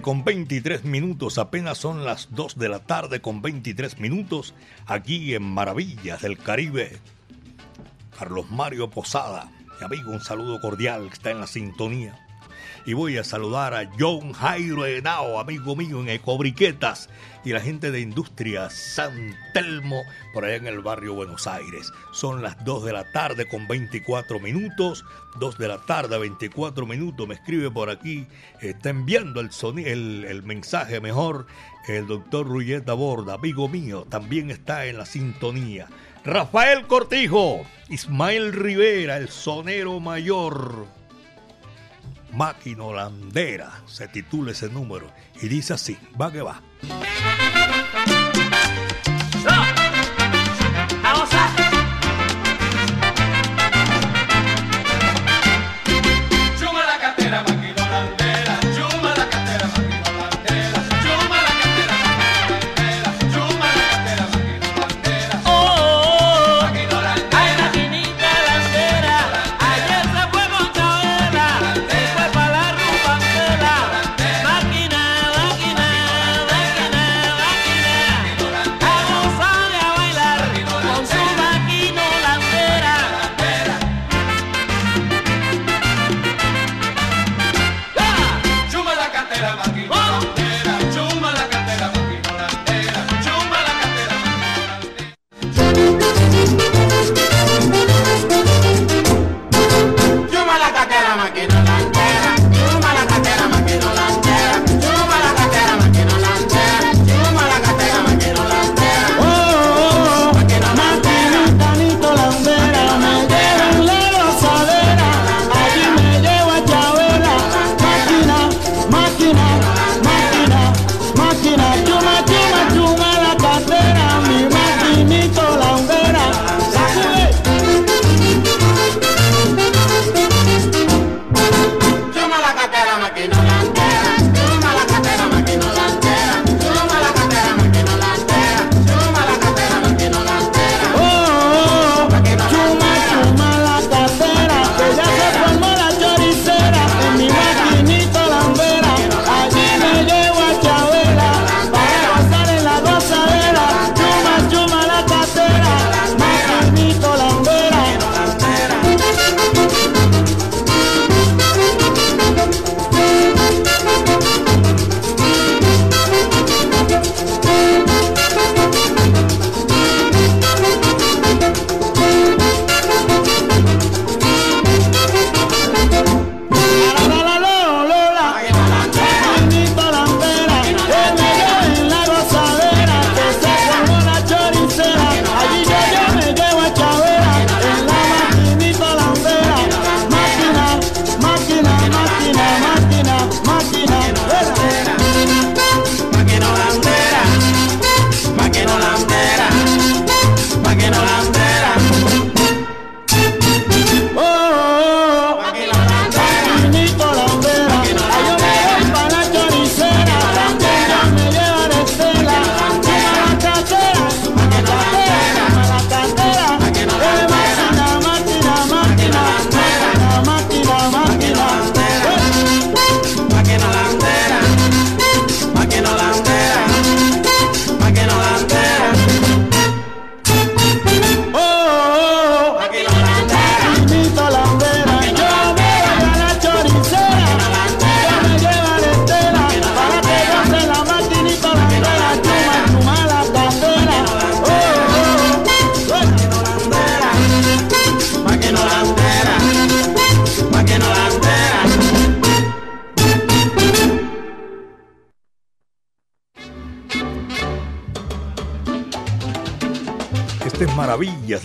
Con 0.02 0.24
23 0.24 0.84
minutos, 0.84 1.38
apenas 1.38 1.78
son 1.78 2.04
las 2.04 2.34
2 2.34 2.58
de 2.58 2.68
la 2.68 2.80
tarde 2.80 3.20
con 3.20 3.40
23 3.40 4.00
minutos, 4.00 4.52
aquí 4.84 5.32
en 5.32 5.44
Maravillas 5.44 6.22
del 6.22 6.38
Caribe. 6.38 6.98
Carlos 8.18 8.50
Mario 8.50 8.90
Posada, 8.90 9.48
mi 9.78 9.84
amigo, 9.84 10.10
un 10.10 10.20
saludo 10.20 10.60
cordial 10.60 11.06
que 11.06 11.14
está 11.14 11.30
en 11.30 11.40
la 11.40 11.46
sintonía. 11.46 12.25
Y 12.86 12.94
voy 12.94 13.18
a 13.18 13.24
saludar 13.24 13.74
a 13.74 13.90
John 13.98 14.32
Jairo 14.32 14.86
Henao, 14.86 15.40
amigo 15.40 15.74
mío 15.74 16.00
en 16.00 16.08
Ecobriquetas, 16.08 17.10
y 17.44 17.50
la 17.50 17.58
gente 17.58 17.90
de 17.90 17.98
Industria 18.00 18.70
San 18.70 19.34
Telmo, 19.52 20.02
por 20.32 20.44
allá 20.44 20.54
en 20.54 20.68
el 20.68 20.82
barrio 20.82 21.14
Buenos 21.14 21.48
Aires. 21.48 21.92
Son 22.12 22.44
las 22.44 22.64
2 22.64 22.84
de 22.84 22.92
la 22.92 23.10
tarde 23.10 23.48
con 23.48 23.66
24 23.66 24.38
minutos. 24.38 25.04
2 25.40 25.58
de 25.58 25.66
la 25.66 25.78
tarde, 25.78 26.16
24 26.16 26.86
minutos. 26.86 27.26
Me 27.26 27.34
escribe 27.34 27.72
por 27.72 27.90
aquí, 27.90 28.28
está 28.60 28.90
enviando 28.90 29.40
el, 29.40 29.50
el, 29.84 30.24
el 30.24 30.42
mensaje 30.44 31.00
mejor. 31.00 31.48
El 31.88 32.06
doctor 32.06 32.46
Ruyeta 32.46 32.92
Borda, 32.92 33.34
amigo 33.34 33.68
mío, 33.68 34.06
también 34.08 34.52
está 34.52 34.86
en 34.86 34.98
la 34.98 35.06
sintonía. 35.06 35.88
Rafael 36.24 36.86
Cortijo, 36.86 37.62
Ismael 37.88 38.52
Rivera, 38.52 39.16
el 39.16 39.28
sonero 39.28 39.98
mayor. 39.98 40.86
Máquina 42.32 42.84
Holandera, 42.84 43.82
se 43.86 44.08
titula 44.08 44.52
ese 44.52 44.68
número 44.68 45.10
y 45.40 45.48
dice 45.48 45.74
así, 45.74 45.96
va 46.20 46.32
que 46.32 46.42
va. 46.42 46.60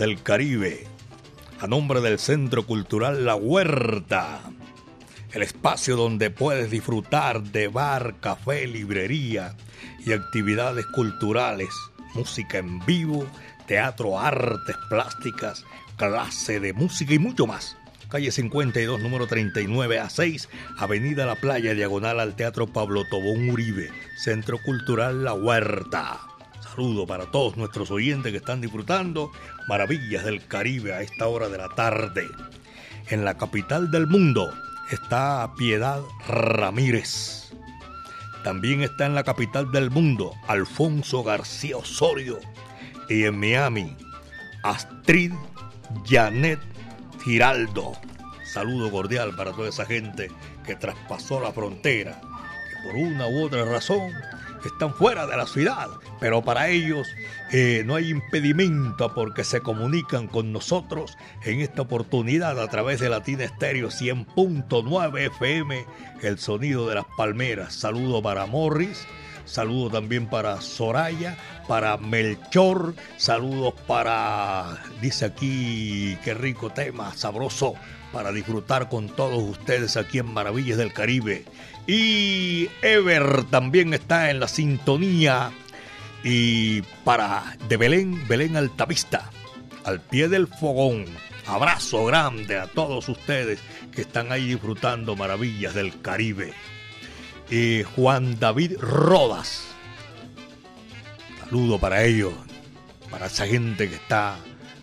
Del 0.02 0.20
Caribe, 0.20 0.84
a 1.60 1.68
nombre 1.68 2.00
del 2.00 2.18
Centro 2.18 2.66
Cultural 2.66 3.24
La 3.24 3.36
Huerta, 3.36 4.40
el 5.30 5.42
espacio 5.42 5.94
donde 5.94 6.28
puedes 6.28 6.72
disfrutar 6.72 7.40
de 7.40 7.68
bar, 7.68 8.16
café, 8.18 8.66
librería 8.66 9.54
y 10.04 10.12
actividades 10.12 10.86
culturales, 10.86 11.68
música 12.14 12.58
en 12.58 12.84
vivo, 12.84 13.28
teatro, 13.68 14.18
artes 14.18 14.74
plásticas, 14.88 15.64
clase 15.96 16.58
de 16.58 16.72
música 16.72 17.14
y 17.14 17.20
mucho 17.20 17.46
más. 17.46 17.76
Calle 18.08 18.32
52, 18.32 19.00
número 19.00 19.28
39 19.28 20.00
a 20.00 20.10
6, 20.10 20.48
Avenida 20.78 21.26
La 21.26 21.36
Playa, 21.36 21.74
diagonal 21.74 22.18
al 22.18 22.34
Teatro 22.34 22.66
Pablo 22.66 23.04
Tobón 23.08 23.48
Uribe, 23.48 23.88
Centro 24.16 24.58
Cultural 24.64 25.22
La 25.22 25.34
Huerta 25.34 26.31
saludo 26.62 27.06
para 27.06 27.26
todos 27.26 27.56
nuestros 27.56 27.90
oyentes 27.90 28.32
que 28.32 28.38
están 28.38 28.60
disfrutando 28.60 29.30
Maravillas 29.68 30.24
del 30.24 30.46
Caribe 30.46 30.94
a 30.94 31.02
esta 31.02 31.28
hora 31.28 31.48
de 31.48 31.58
la 31.58 31.68
tarde. 31.68 32.28
En 33.08 33.24
la 33.24 33.36
capital 33.36 33.90
del 33.90 34.06
mundo 34.06 34.52
está 34.90 35.52
Piedad 35.56 36.00
Ramírez. 36.26 37.52
También 38.44 38.82
está 38.82 39.06
en 39.06 39.14
la 39.14 39.22
capital 39.22 39.70
del 39.70 39.90
mundo, 39.90 40.34
Alfonso 40.48 41.22
García 41.22 41.76
Osorio. 41.76 42.38
Y 43.08 43.24
en 43.24 43.38
Miami, 43.38 43.96
Astrid 44.62 45.32
Janet 46.06 46.60
Giraldo. 47.24 47.92
Saludo 48.44 48.90
cordial 48.90 49.34
para 49.36 49.52
toda 49.52 49.68
esa 49.68 49.86
gente 49.86 50.30
que 50.66 50.76
traspasó 50.76 51.40
la 51.40 51.52
frontera, 51.52 52.20
que 52.20 52.88
por 52.88 52.96
una 52.96 53.26
u 53.28 53.44
otra 53.44 53.64
razón 53.64 54.10
están 54.68 54.94
fuera 54.94 55.26
de 55.26 55.36
la 55.36 55.46
ciudad, 55.46 55.88
pero 56.20 56.42
para 56.42 56.68
ellos 56.68 57.08
eh, 57.50 57.82
no 57.84 57.96
hay 57.96 58.10
impedimento 58.10 59.12
porque 59.14 59.44
se 59.44 59.60
comunican 59.60 60.28
con 60.28 60.52
nosotros 60.52 61.16
en 61.44 61.60
esta 61.60 61.82
oportunidad 61.82 62.60
a 62.60 62.68
través 62.68 63.00
de 63.00 63.08
Latina 63.08 63.44
Estéreo 63.44 63.88
100.9 63.88 65.26
FM, 65.26 65.84
el 66.22 66.38
sonido 66.38 66.88
de 66.88 66.96
las 66.96 67.06
palmeras. 67.16 67.74
Saludo 67.74 68.22
para 68.22 68.46
Morris, 68.46 69.06
saludo 69.44 69.90
también 69.90 70.28
para 70.28 70.60
Soraya, 70.60 71.36
para 71.68 71.96
Melchor, 71.96 72.94
saludos 73.16 73.74
para, 73.86 74.78
dice 75.00 75.26
aquí, 75.26 76.16
qué 76.24 76.34
rico 76.34 76.70
tema, 76.70 77.14
sabroso, 77.14 77.74
para 78.12 78.30
disfrutar 78.30 78.88
con 78.88 79.08
todos 79.08 79.42
ustedes 79.42 79.96
aquí 79.96 80.18
en 80.18 80.32
Maravillas 80.32 80.78
del 80.78 80.92
Caribe. 80.92 81.44
Y 81.86 82.68
Ever 82.80 83.44
también 83.44 83.94
está 83.94 84.30
en 84.30 84.40
la 84.40 84.48
sintonía. 84.48 85.50
Y 86.24 86.82
para 87.04 87.56
de 87.68 87.76
Belén, 87.76 88.26
Belén 88.28 88.56
Altavista, 88.56 89.30
al 89.84 90.00
pie 90.00 90.28
del 90.28 90.46
fogón. 90.46 91.06
Abrazo 91.46 92.04
grande 92.04 92.56
a 92.56 92.68
todos 92.68 93.08
ustedes 93.08 93.58
que 93.90 94.02
están 94.02 94.30
ahí 94.30 94.46
disfrutando 94.46 95.16
maravillas 95.16 95.74
del 95.74 96.00
Caribe. 96.00 96.52
Y 97.50 97.82
Juan 97.82 98.38
David 98.38 98.78
Rodas. 98.78 99.64
Saludo 101.40 101.78
para 101.78 102.04
ellos, 102.04 102.32
para 103.10 103.26
esa 103.26 103.46
gente 103.46 103.88
que 103.88 103.96
está 103.96 104.36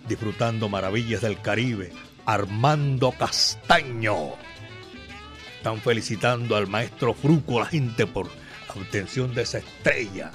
disfrutando 0.07 0.67
maravillas 0.67 1.21
del 1.21 1.41
Caribe. 1.41 1.93
Armando 2.25 3.12
Castaño. 3.12 4.33
Están 5.60 5.82
felicitando 5.82 6.56
al 6.56 6.67
maestro 6.67 7.13
Fruco, 7.13 7.60
la 7.60 7.65
gente, 7.65 8.08
por 8.08 8.30
obtención 8.74 9.36
de 9.36 9.41
esa 9.41 9.58
estrella. 9.58 10.32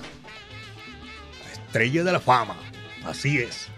La 1.46 1.52
estrella 1.52 2.04
de 2.04 2.12
la 2.12 2.20
fama. 2.20 2.56
Así 3.06 3.38
es. 3.38 3.68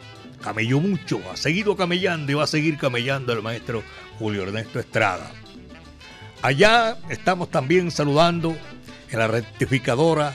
Camelló 0.42 0.80
mucho, 0.80 1.20
ha 1.30 1.36
seguido 1.36 1.76
camellando 1.76 2.32
y 2.32 2.34
va 2.34 2.42
a 2.42 2.48
seguir 2.48 2.76
camellando 2.78 3.32
el 3.32 3.42
maestro 3.42 3.84
Julio 4.18 4.42
Ernesto 4.42 4.80
Estrada. 4.80 5.30
Allá 6.42 6.98
estamos 7.10 7.48
también 7.48 7.92
saludando 7.92 8.56
en 9.08 9.18
la 9.20 9.28
rectificadora 9.28 10.34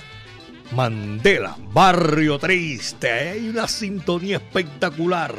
Mandela, 0.72 1.58
Barrio 1.74 2.40
Triste. 2.40 3.12
Hay 3.12 3.50
una 3.50 3.68
sintonía 3.68 4.38
espectacular 4.38 5.36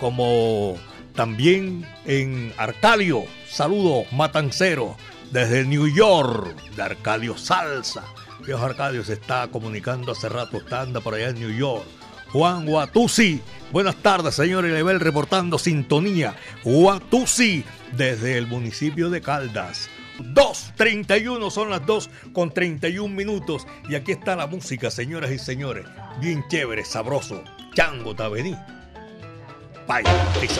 como 0.00 0.76
también 1.12 1.86
en 2.04 2.52
Arcadio. 2.56 3.24
Saludos, 3.48 4.06
Matancero 4.12 4.96
desde 5.32 5.64
New 5.64 5.88
York, 5.88 6.54
de 6.76 6.82
Arcadio 6.82 7.36
Salsa. 7.38 8.04
Viejo 8.46 8.64
Arcadio 8.64 9.02
se 9.02 9.14
está 9.14 9.48
comunicando 9.48 10.12
hace 10.12 10.28
rato, 10.28 10.58
está 10.58 10.82
anda 10.82 11.00
por 11.00 11.14
allá 11.14 11.30
en 11.30 11.40
New 11.40 11.56
York. 11.56 11.84
Juan 12.32 12.66
Guatusi, 12.66 13.40
buenas 13.72 13.96
tardes, 13.96 14.34
señor 14.34 14.64
Level, 14.64 15.00
reportando 15.00 15.58
sintonía. 15.58 16.34
Guatusi, 16.64 17.64
desde 17.96 18.38
el 18.38 18.46
municipio 18.46 19.10
de 19.10 19.20
Caldas. 19.20 19.88
2.31 20.18 21.50
son 21.50 21.70
las 21.70 21.84
2 21.86 22.10
con 22.32 22.52
31 22.52 23.14
minutos. 23.14 23.66
Y 23.88 23.94
aquí 23.94 24.12
está 24.12 24.36
la 24.36 24.46
música, 24.46 24.90
señoras 24.90 25.30
y 25.30 25.38
señores. 25.38 25.86
Bien 26.20 26.44
chévere, 26.48 26.84
sabroso. 26.84 27.42
Chango 27.74 28.14
Tabení. 28.14 28.56
Vaya, 29.86 30.10
es 30.42 30.58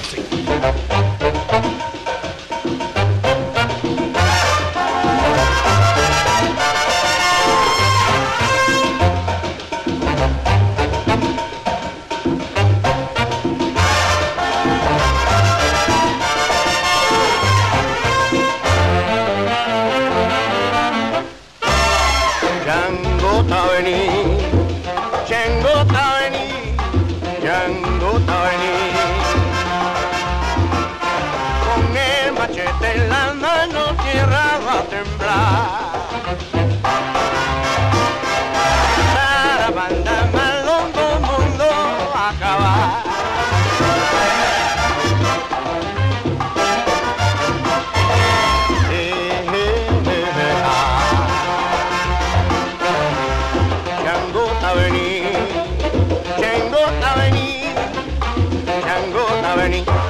así. 59.72 60.01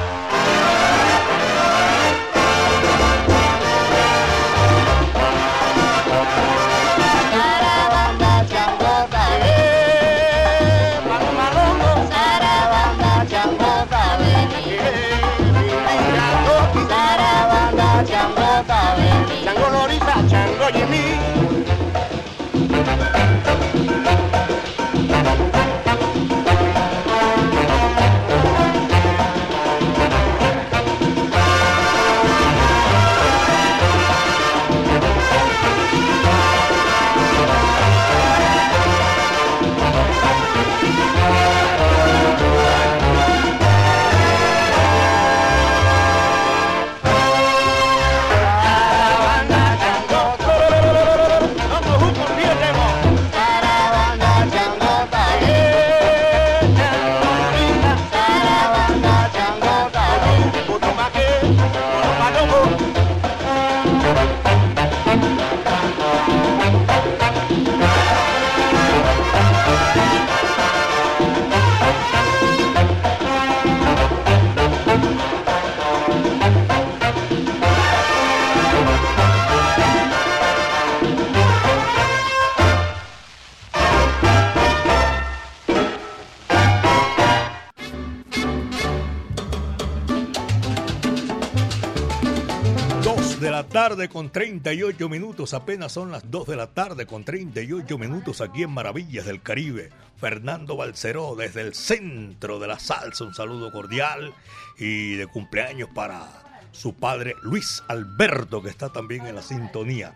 Tarde 93.88 94.08
con 94.08 94.30
38 94.30 95.08
minutos, 95.08 95.54
apenas 95.54 95.90
son 95.90 96.12
las 96.12 96.30
2 96.30 96.46
de 96.46 96.54
la 96.54 96.68
tarde 96.68 97.04
con 97.04 97.24
38 97.24 97.98
minutos 97.98 98.40
aquí 98.40 98.62
en 98.62 98.70
Maravillas 98.70 99.26
del 99.26 99.42
Caribe. 99.42 99.90
Fernando 100.18 100.76
Balceró 100.76 101.34
desde 101.34 101.62
el 101.62 101.74
centro 101.74 102.60
de 102.60 102.68
la 102.68 102.78
salsa, 102.78 103.24
un 103.24 103.34
saludo 103.34 103.72
cordial 103.72 104.32
y 104.78 105.14
de 105.14 105.26
cumpleaños 105.26 105.88
para 105.92 106.28
su 106.70 106.94
padre 106.94 107.34
Luis 107.42 107.82
Alberto 107.88 108.62
que 108.62 108.68
está 108.68 108.90
también 108.90 109.26
en 109.26 109.34
la 109.34 109.42
sintonía. 109.42 110.14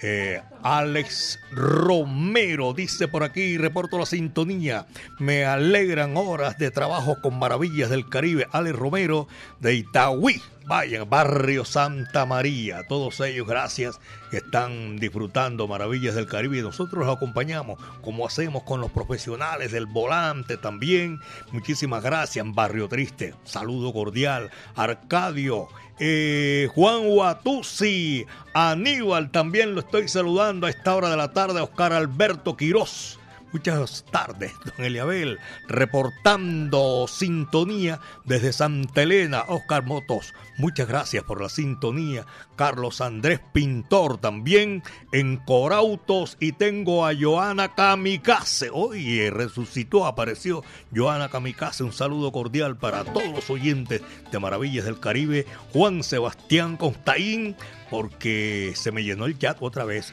Eh, 0.00 0.40
Alex 0.62 1.40
Romero 1.50 2.72
dice 2.72 3.08
por 3.08 3.24
aquí, 3.24 3.58
reporto 3.58 3.98
la 3.98 4.06
sintonía. 4.06 4.86
Me 5.18 5.44
alegran 5.44 6.16
horas 6.16 6.58
de 6.58 6.70
trabajo 6.70 7.20
con 7.20 7.38
maravillas 7.38 7.90
del 7.90 8.08
Caribe. 8.08 8.46
Ale 8.52 8.72
Romero 8.72 9.26
de 9.60 9.74
Itagüí. 9.74 10.40
Vaya, 10.66 11.04
barrio 11.04 11.64
Santa 11.64 12.26
María. 12.26 12.86
Todos 12.86 13.20
ellos, 13.20 13.48
gracias, 13.48 13.98
están 14.32 14.98
disfrutando 14.98 15.66
maravillas 15.66 16.14
del 16.14 16.26
Caribe 16.26 16.58
y 16.58 16.62
nosotros 16.62 17.06
los 17.06 17.16
acompañamos 17.16 17.82
como 18.02 18.26
hacemos 18.26 18.64
con 18.64 18.82
los 18.82 18.90
profesionales 18.90 19.72
del 19.72 19.86
volante 19.86 20.58
también. 20.58 21.20
Muchísimas 21.52 22.02
gracias, 22.02 22.44
Barrio 22.50 22.86
Triste. 22.86 23.34
Saludo 23.44 23.94
cordial. 23.94 24.50
Arcadio 24.76 25.68
eh, 26.00 26.68
Juan 26.74 27.02
Huatusi, 27.06 28.26
Aníbal, 28.54 29.30
también 29.30 29.74
lo 29.74 29.80
estoy 29.80 30.08
saludando 30.08 30.66
a 30.66 30.70
esta 30.70 30.94
hora 30.94 31.10
de 31.10 31.16
la 31.16 31.32
tarde, 31.32 31.60
Oscar 31.60 31.92
Alberto 31.92 32.56
Quirós. 32.56 33.17
Muchas 33.50 34.04
tardes, 34.10 34.52
don 34.64 34.84
Eliabel, 34.84 35.38
reportando 35.68 37.06
sintonía 37.08 37.98
desde 38.26 38.52
Santa 38.52 39.02
Elena, 39.02 39.44
Oscar 39.48 39.86
Motos. 39.86 40.34
Muchas 40.58 40.86
gracias 40.86 41.24
por 41.24 41.40
la 41.40 41.48
sintonía. 41.48 42.26
Carlos 42.56 43.00
Andrés 43.00 43.40
Pintor 43.54 44.18
también 44.18 44.82
en 45.12 45.38
Corautos 45.38 46.36
y 46.40 46.52
tengo 46.52 47.06
a 47.06 47.12
Joana 47.18 47.74
Kamikaze. 47.74 48.68
Oye, 48.70 49.30
resucitó, 49.30 50.04
apareció 50.04 50.62
Joana 50.94 51.30
Kamikaze. 51.30 51.84
Un 51.84 51.92
saludo 51.92 52.32
cordial 52.32 52.76
para 52.76 53.04
todos 53.04 53.32
los 53.32 53.48
oyentes 53.48 54.02
de 54.30 54.38
Maravillas 54.38 54.84
del 54.84 55.00
Caribe. 55.00 55.46
Juan 55.72 56.02
Sebastián 56.02 56.76
Constaín, 56.76 57.56
porque 57.88 58.74
se 58.76 58.92
me 58.92 59.04
llenó 59.04 59.24
el 59.24 59.38
chat 59.38 59.56
otra 59.60 59.84
vez. 59.84 60.12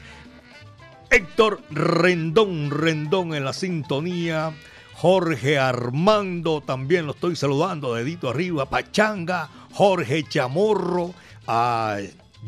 Héctor 1.10 1.60
Rendón, 1.70 2.70
Rendón 2.70 3.34
en 3.34 3.44
la 3.44 3.52
sintonía. 3.52 4.52
Jorge 4.94 5.58
Armando, 5.58 6.62
también 6.62 7.04
lo 7.04 7.12
estoy 7.12 7.36
saludando, 7.36 7.94
dedito 7.94 8.30
arriba. 8.30 8.66
Pachanga, 8.66 9.50
Jorge 9.72 10.24
Chamorro, 10.24 11.12
a 11.46 11.98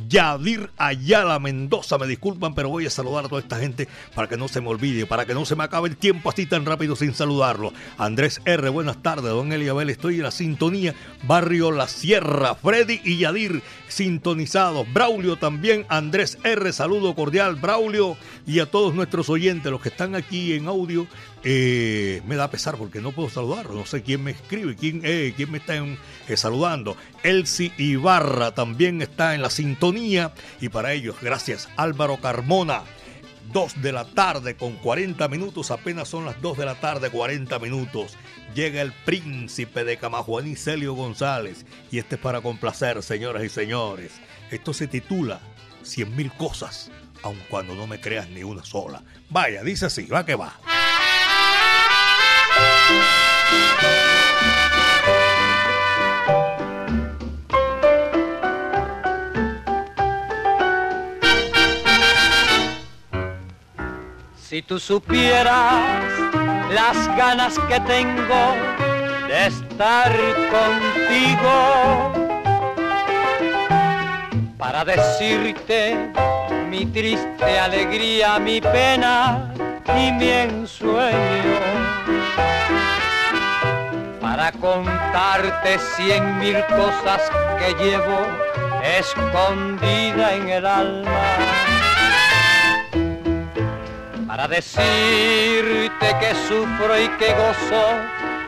Yadir 0.08 0.70
Ayala 0.76 1.38
Mendoza. 1.38 1.98
Me 1.98 2.06
disculpan, 2.06 2.54
pero 2.54 2.68
voy 2.68 2.86
a 2.86 2.90
saludar 2.90 3.24
a 3.24 3.28
toda 3.28 3.40
esta 3.40 3.58
gente 3.58 3.88
para 4.14 4.28
que 4.28 4.36
no 4.36 4.48
se 4.48 4.60
me 4.60 4.68
olvide, 4.68 5.06
para 5.06 5.26
que 5.26 5.34
no 5.34 5.44
se 5.44 5.56
me 5.56 5.64
acabe 5.64 5.88
el 5.88 5.96
tiempo 5.96 6.30
así 6.30 6.46
tan 6.46 6.66
rápido 6.66 6.94
sin 6.96 7.14
saludarlo. 7.14 7.72
Andrés 7.96 8.40
R., 8.44 8.68
buenas 8.68 9.02
tardes. 9.02 9.30
Don 9.30 9.52
Eliabel, 9.52 9.90
estoy 9.90 10.16
en 10.16 10.22
la 10.24 10.30
sintonía. 10.30 10.94
Barrio 11.24 11.70
La 11.70 11.88
Sierra, 11.88 12.54
Freddy 12.54 13.00
y 13.04 13.18
Yadir 13.18 13.62
sintonizados. 13.88 14.90
Braulio 14.92 15.36
también, 15.36 15.86
Andrés 15.88 16.38
R., 16.44 16.72
saludo 16.72 17.14
cordial. 17.14 17.56
Braulio 17.56 18.16
y 18.46 18.60
a 18.60 18.66
todos 18.66 18.94
nuestros 18.94 19.28
oyentes, 19.30 19.70
los 19.72 19.80
que 19.80 19.88
están 19.88 20.14
aquí 20.14 20.52
en 20.52 20.68
audio. 20.68 21.06
Eh, 21.44 22.20
me 22.26 22.36
da 22.36 22.50
pesar 22.50 22.76
porque 22.76 23.00
no 23.00 23.12
puedo 23.12 23.30
saludar, 23.30 23.70
no 23.70 23.86
sé 23.86 24.02
quién 24.02 24.24
me 24.24 24.32
escribe, 24.32 24.74
quién, 24.74 25.02
eh, 25.04 25.32
quién 25.36 25.50
me 25.52 25.58
está 25.58 25.76
eh, 25.76 26.36
saludando. 26.36 26.96
Elsie 27.22 27.72
Ibarra 27.78 28.54
también 28.54 29.00
está 29.02 29.34
en 29.34 29.42
la 29.42 29.50
sintonía 29.50 30.32
y 30.60 30.68
para 30.68 30.92
ellos, 30.92 31.16
gracias 31.22 31.68
Álvaro 31.76 32.16
Carmona. 32.18 32.82
2 33.52 33.80
de 33.80 33.92
la 33.92 34.04
tarde 34.04 34.56
con 34.56 34.74
40 34.76 35.26
minutos, 35.28 35.70
apenas 35.70 36.08
son 36.08 36.26
las 36.26 36.38
2 36.42 36.58
de 36.58 36.66
la 36.66 36.74
tarde 36.74 37.08
40 37.08 37.58
minutos. 37.58 38.16
Llega 38.54 38.82
el 38.82 38.92
príncipe 38.92 39.84
de 39.84 39.96
Camajuaní, 39.96 40.54
Celio 40.54 40.92
González, 40.92 41.64
y 41.90 41.98
este 41.98 42.16
es 42.16 42.20
para 42.20 42.42
complacer, 42.42 43.02
señoras 43.02 43.42
y 43.44 43.48
señores. 43.48 44.12
Esto 44.50 44.74
se 44.74 44.86
titula 44.86 45.40
Cien 45.82 46.14
mil 46.14 46.30
cosas, 46.32 46.90
aun 47.22 47.38
cuando 47.48 47.74
no 47.74 47.86
me 47.86 48.00
creas 48.00 48.28
ni 48.28 48.42
una 48.42 48.64
sola. 48.64 49.02
Vaya, 49.30 49.62
dice 49.62 49.86
así, 49.86 50.04
va 50.04 50.26
que 50.26 50.34
va. 50.34 50.58
Si 64.48 64.62
tú 64.62 64.78
supieras 64.80 66.08
las 66.72 67.06
ganas 67.16 67.58
que 67.68 67.78
tengo 67.80 68.56
de 69.28 69.46
estar 69.46 70.10
contigo 70.50 72.12
para 74.56 74.84
decirte 74.86 76.10
mi 76.68 76.86
triste 76.86 77.58
alegría, 77.58 78.38
mi 78.38 78.60
pena 78.60 79.52
y 79.96 80.12
mi 80.12 80.28
ensueño. 80.28 81.97
Para 84.38 84.52
contarte 84.52 85.80
cien 85.96 86.38
mil 86.38 86.64
cosas 86.66 87.28
que 87.58 87.74
llevo 87.82 88.20
escondida 88.84 90.32
en 90.32 90.48
el 90.48 90.64
alma. 90.64 91.10
Para 94.28 94.46
decirte 94.46 96.16
que 96.20 96.36
sufro 96.46 96.96
y 97.02 97.08
que 97.18 97.34
gozo 97.34 97.84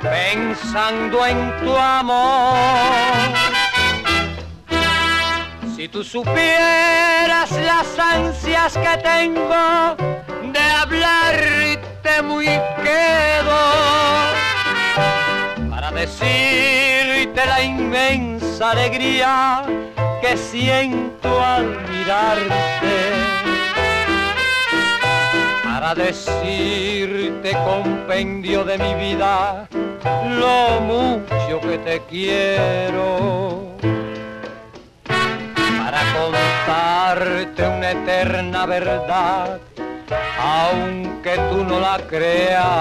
pensando 0.01 1.27
en 1.27 1.57
tu 1.59 1.77
amor. 1.77 2.55
Si 5.75 5.89
tú 5.89 6.05
supieras 6.05 7.51
las 7.51 7.99
ansias 7.99 8.75
que 8.75 8.97
tengo 9.03 9.97
de 10.53 10.61
hablarte 10.61 12.23
muy 12.23 12.47
quedo 12.47 14.40
decirte 16.01 17.45
la 17.45 17.63
inmensa 17.63 18.71
alegría 18.71 19.65
que 20.23 20.35
siento 20.37 21.45
al 21.45 21.67
mirarte 21.91 22.97
para 25.63 25.95
decirte 25.95 27.53
compendio 27.67 28.65
de 28.65 28.79
mi 28.79 28.95
vida 28.95 29.69
lo 30.41 30.81
mucho 30.81 31.61
que 31.61 31.77
te 31.79 32.01
quiero 32.09 33.77
para 35.81 36.01
contarte 36.19 37.63
una 37.63 37.91
eterna 37.91 38.65
verdad 38.65 39.61
aunque 40.43 41.37
tú 41.51 41.63
no 41.65 41.79
la 41.79 41.99
creas. 42.09 42.81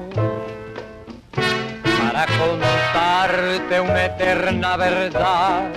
para 2.25 2.37
contarte 2.37 3.79
una 3.79 4.05
eterna 4.05 4.77
verdad, 4.77 5.71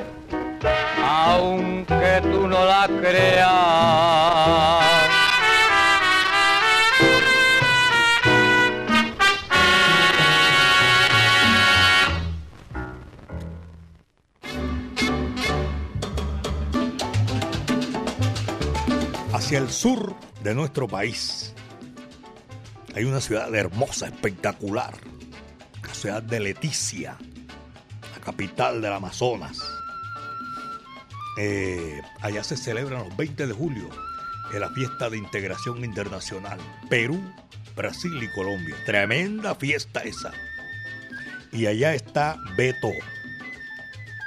aunque 1.02 2.20
tú 2.22 2.46
no 2.46 2.64
la 2.66 2.86
creas. 3.00 3.44
Hacia 19.32 19.58
el 19.58 19.70
sur 19.70 20.14
de 20.42 20.54
nuestro 20.54 20.88
país 20.88 21.54
hay 22.94 23.04
una 23.04 23.20
ciudad 23.20 23.54
hermosa, 23.54 24.06
espectacular 24.06 24.94
ciudad 25.92 26.22
de 26.22 26.40
Leticia, 26.40 27.16
la 28.12 28.20
capital 28.24 28.80
del 28.80 28.92
Amazonas. 28.92 29.58
eh, 31.38 32.00
allá 32.20 32.44
se 32.44 32.56
celebran 32.56 33.08
los 33.08 33.16
20 33.16 33.46
de 33.48 33.52
julio 33.52 33.88
en 34.52 34.60
la 34.60 34.70
fiesta 34.70 35.10
de 35.10 35.18
integración 35.18 35.84
internacional. 35.84 36.58
Perú, 36.88 37.20
Brasil 37.74 38.22
y 38.22 38.30
Colombia. 38.32 38.76
Tremenda 38.86 39.54
fiesta 39.56 40.00
esa. 40.00 40.32
Y 41.52 41.66
allá 41.66 41.94
está 41.94 42.36
Beto. 42.56 42.90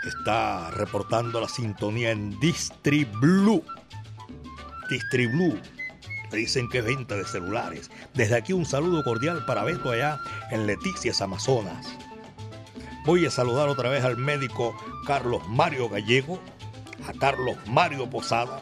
Está 0.05 0.71
reportando 0.71 1.39
la 1.41 1.49
sintonía 1.49 2.11
en 2.11 2.37
Distriblu. 2.39 3.63
Distriblu. 4.89 5.59
Dicen 6.31 6.69
que 6.69 6.79
es 6.79 6.85
venta 6.85 7.15
de 7.15 7.25
celulares. 7.25 7.89
Desde 8.13 8.35
aquí 8.35 8.53
un 8.53 8.65
saludo 8.65 9.03
cordial 9.03 9.45
para 9.45 9.63
Beto 9.63 9.91
allá 9.91 10.19
en 10.51 10.67
Leticias, 10.67 11.21
Amazonas. 11.21 11.87
Voy 13.05 13.25
a 13.25 13.31
saludar 13.31 13.69
otra 13.69 13.89
vez 13.89 14.03
al 14.03 14.17
médico 14.17 14.75
Carlos 15.05 15.41
Mario 15.47 15.87
Gallego, 15.87 16.39
a 17.07 17.13
Carlos 17.13 17.55
Mario 17.67 18.09
Posada, 18.09 18.59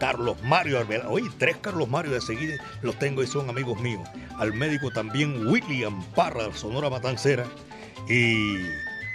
Carlos 0.00 0.36
Mario 0.42 0.80
Arbela. 0.80 1.08
Oye, 1.08 1.30
tres 1.38 1.56
Carlos 1.60 1.88
Mario 1.88 2.12
de 2.12 2.20
seguida 2.20 2.56
los 2.82 2.98
tengo 2.98 3.22
y 3.22 3.26
son 3.26 3.48
amigos 3.48 3.80
míos. 3.80 4.02
Al 4.38 4.52
médico 4.52 4.90
también 4.90 5.46
William 5.46 6.02
Parra, 6.14 6.52
Sonora 6.54 6.90
Matancera. 6.90 7.46
Y 8.08 8.56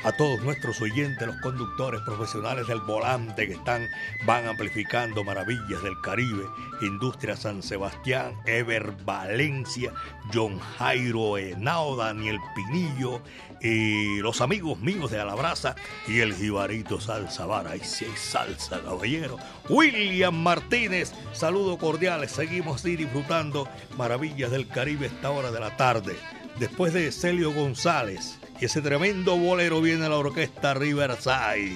a 0.03 0.11
todos 0.13 0.41
nuestros 0.41 0.81
oyentes, 0.81 1.27
los 1.27 1.37
conductores 1.41 2.01
profesionales 2.01 2.67
del 2.67 2.79
volante 2.81 3.47
que 3.47 3.53
están, 3.53 3.87
van 4.25 4.47
amplificando 4.47 5.23
maravillas 5.23 5.83
del 5.83 5.99
Caribe, 6.01 6.45
Industria 6.81 7.35
San 7.35 7.61
Sebastián, 7.61 8.35
Ever 8.45 8.93
Valencia, 9.03 9.91
John 10.33 10.59
Jairo 10.59 11.37
Henao, 11.37 11.95
Daniel 11.95 12.37
Pinillo, 12.55 13.21
y 13.61 14.19
los 14.19 14.39
amigos 14.41 14.79
míos 14.79 15.11
de 15.11 15.19
Alabraza 15.19 15.75
y 16.07 16.19
el 16.19 16.33
jibarito 16.33 17.01
Salsa 17.01 17.45
Vara. 17.45 17.71
Ahí 17.71 17.81
sí 17.83 18.05
hay 18.05 18.15
salsa, 18.15 18.81
caballero. 18.81 19.37
William 19.67 20.35
Martínez, 20.35 21.13
saludo 21.33 21.77
cordiales. 21.77 22.31
Seguimos 22.31 22.83
disfrutando 22.83 23.67
maravillas 23.97 24.51
del 24.51 24.67
Caribe 24.67 25.07
esta 25.07 25.31
hora 25.31 25.51
de 25.51 25.59
la 25.59 25.75
tarde. 25.75 26.15
Después 26.57 26.93
de 26.93 27.11
Celio 27.11 27.53
González 27.53 28.38
y 28.59 28.65
ese 28.65 28.81
tremendo 28.81 29.37
bolero 29.37 29.81
viene 29.81 30.09
la 30.09 30.17
orquesta 30.17 30.73
Riverside. 30.73 31.75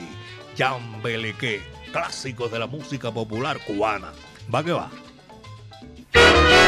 Chambeleque, 0.56 1.62
clásicos 1.92 2.52
de 2.52 2.60
la 2.60 2.68
música 2.68 3.12
popular 3.12 3.60
cubana. 3.66 4.12
Va 4.54 4.64
que 4.64 4.72
va. 4.72 6.63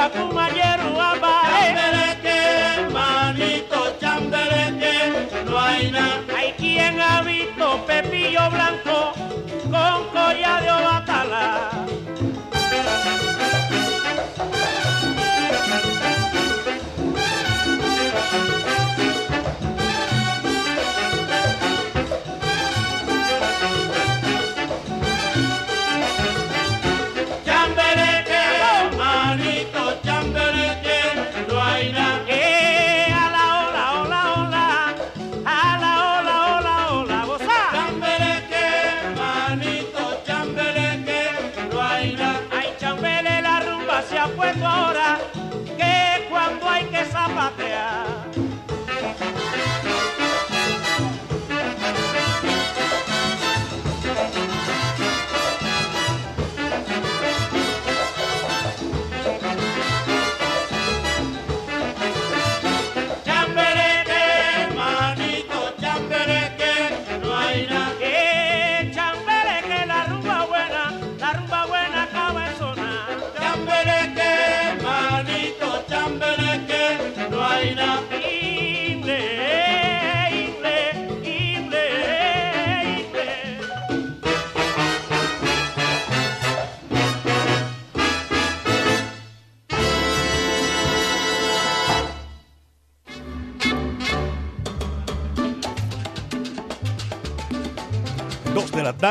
Chacumayero 0.00 0.98
abajo, 0.98 1.56
eh. 1.60 1.74
chambeque 1.76 2.90
manito, 2.90 3.94
chambeque, 4.00 5.28
no 5.44 5.60
hay 5.60 5.90
nada. 5.90 6.22
hay 6.34 6.52
quien 6.52 6.98
ha 6.98 7.20
visto 7.20 7.84
pepillo 7.86 8.48
blanco. 8.48 8.89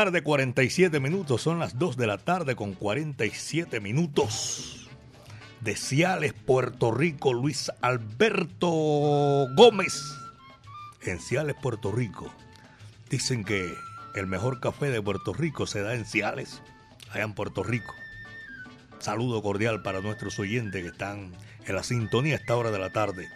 Tarde, 0.04 0.22
47 0.22 0.98
minutos. 0.98 1.42
Son 1.42 1.58
las 1.58 1.78
2 1.78 1.98
de 1.98 2.06
la 2.06 2.16
tarde 2.16 2.56
con 2.56 2.72
47 2.72 3.80
minutos. 3.80 4.88
De 5.60 5.76
Ciales, 5.76 6.32
Puerto 6.32 6.90
Rico, 6.90 7.34
Luis 7.34 7.70
Alberto 7.82 8.70
Gómez. 9.54 10.00
En 11.02 11.20
Ciales, 11.20 11.54
Puerto 11.60 11.92
Rico. 11.92 12.32
Dicen 13.10 13.44
que 13.44 13.74
el 14.14 14.26
mejor 14.26 14.60
café 14.60 14.86
de 14.86 15.02
Puerto 15.02 15.34
Rico 15.34 15.66
se 15.66 15.82
da 15.82 15.94
en 15.94 16.06
Ciales, 16.06 16.62
allá 17.10 17.24
en 17.24 17.34
Puerto 17.34 17.62
Rico. 17.62 17.92
Saludo 19.00 19.42
cordial 19.42 19.82
para 19.82 20.00
nuestros 20.00 20.38
oyentes 20.38 20.82
que 20.82 20.88
están 20.88 21.30
en 21.66 21.74
la 21.74 21.82
sintonía 21.82 22.36
a 22.36 22.38
esta 22.38 22.56
hora 22.56 22.70
de 22.70 22.78
la 22.78 22.88
tarde 22.88 23.28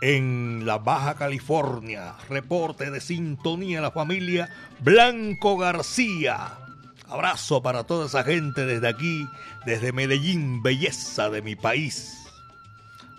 en 0.00 0.64
la 0.66 0.78
Baja 0.78 1.14
California. 1.14 2.14
Reporte 2.28 2.90
de 2.90 3.00
sintonía 3.00 3.80
la 3.80 3.90
familia 3.90 4.48
Blanco 4.80 5.56
García. 5.56 6.58
Abrazo 7.08 7.62
para 7.62 7.84
toda 7.84 8.06
esa 8.06 8.22
gente 8.22 8.64
desde 8.66 8.88
aquí, 8.88 9.26
desde 9.66 9.92
Medellín, 9.92 10.62
belleza 10.62 11.28
de 11.28 11.42
mi 11.42 11.56
país. 11.56 12.16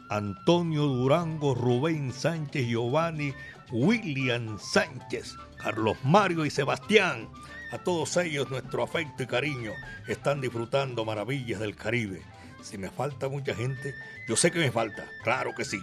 Antonio 0.10 0.84
Durango, 0.84 1.56
Rubén 1.56 2.14
Sánchez, 2.14 2.68
Giovanni, 2.68 3.34
William 3.72 4.58
Sánchez, 4.60 5.36
Carlos 5.58 5.98
Mario 6.04 6.46
y 6.46 6.50
Sebastián. 6.50 7.30
A 7.72 7.78
todos 7.78 8.18
ellos 8.18 8.50
nuestro 8.50 8.84
afecto 8.84 9.24
y 9.24 9.28
cariño. 9.28 9.72
Están 10.08 10.42
disfrutando 10.42 11.06
maravillas 11.06 11.60
del 11.62 11.76
Caribe. 11.76 12.22
Si 12.62 12.78
me 12.78 12.90
falta 12.90 13.30
mucha 13.30 13.56
gente, 13.56 13.94
yo 14.28 14.36
sé 14.36 14.52
que 14.52 14.60
me 14.60 14.72
falta, 14.72 15.06
claro 15.24 15.52
que 15.56 15.64
sí. 15.64 15.82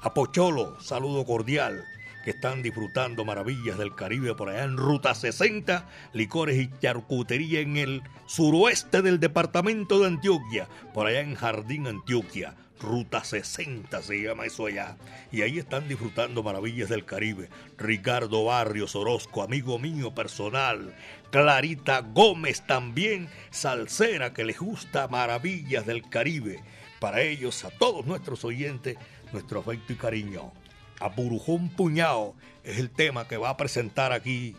A 0.00 0.14
Pocholo, 0.14 0.80
saludo 0.80 1.24
cordial. 1.24 1.84
que 2.24 2.30
están 2.30 2.62
disfrutando 2.62 3.24
maravillas 3.24 3.78
del 3.78 3.94
Caribe 3.94 4.34
por 4.34 4.48
allá 4.48 4.64
en 4.64 4.76
Ruta 4.76 5.14
60, 5.14 5.88
licores 6.12 6.56
y 6.56 6.70
charcutería 6.80 7.60
en 7.60 7.76
el 7.76 8.02
suroeste 8.26 9.02
del 9.02 9.18
departamento 9.18 9.98
de 10.00 10.08
Antioquia, 10.08 10.68
por 10.92 11.06
allá 11.06 11.20
en 11.20 11.34
Jardín 11.34 11.86
Antioquia. 11.86 12.54
Ruta 12.80 13.24
60 13.24 14.02
se 14.02 14.22
llama 14.22 14.46
eso 14.46 14.66
allá. 14.66 14.96
Y 15.32 15.42
ahí 15.42 15.58
están 15.58 15.88
disfrutando 15.88 16.42
maravillas 16.42 16.88
del 16.88 17.04
Caribe. 17.04 17.48
Ricardo 17.76 18.44
Barrios 18.44 18.94
Orozco, 18.94 19.42
amigo 19.42 19.78
mío 19.78 20.14
personal. 20.14 20.94
Clarita 21.30 22.00
Gómez 22.00 22.62
también, 22.66 23.28
salsera 23.50 24.32
que 24.32 24.44
les 24.44 24.58
gusta 24.58 25.08
maravillas 25.08 25.86
del 25.86 26.08
Caribe. 26.08 26.62
Para 27.00 27.22
ellos, 27.22 27.64
a 27.64 27.70
todos 27.70 28.06
nuestros 28.06 28.44
oyentes, 28.44 28.96
nuestro 29.32 29.60
afecto 29.60 29.92
y 29.92 29.96
cariño. 29.96 30.52
A 31.00 31.08
Burujón 31.08 31.68
Puñao 31.70 32.34
es 32.64 32.78
el 32.78 32.90
tema 32.90 33.28
que 33.28 33.36
va 33.36 33.50
a 33.50 33.56
presentar 33.56 34.12
aquí 34.12 34.56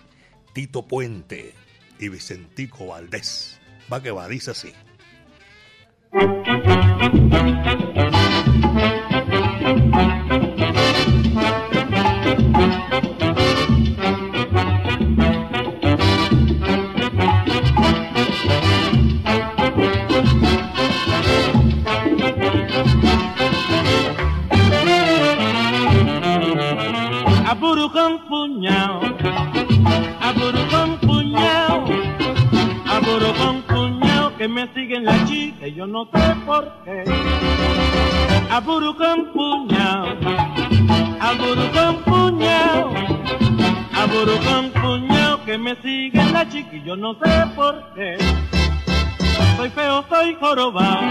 Tito 0.54 0.88
Puente 0.88 1.54
y 2.00 2.10
Vicentico 2.10 2.88
Valdés. 2.88 3.60
Va 3.92 4.02
que 4.02 4.12
va, 4.12 4.28
dice 4.28 4.52
así. 4.52 4.74
Yo 35.80 35.88
no 35.88 36.10
sé 36.14 36.36
por 36.46 36.70
qué. 36.84 37.04
Aburu 38.52 38.98
con 38.98 39.32
puñao, 39.32 40.08
aburu 41.22 41.72
con 41.72 41.96
puñao, 42.04 42.92
aburu 43.96 44.38
con 44.44 44.70
puñao 44.72 45.46
que 45.46 45.58
me 45.58 45.76
sigue 45.82 46.22
la 46.34 46.50
chica 46.50 46.76
y 46.76 46.84
yo 46.84 46.98
no 46.98 47.14
sé 47.14 47.46
por 47.56 47.94
qué. 47.96 48.18
Soy 49.56 49.70
feo, 49.70 50.04
soy 50.10 50.36
jorobado, 50.38 51.02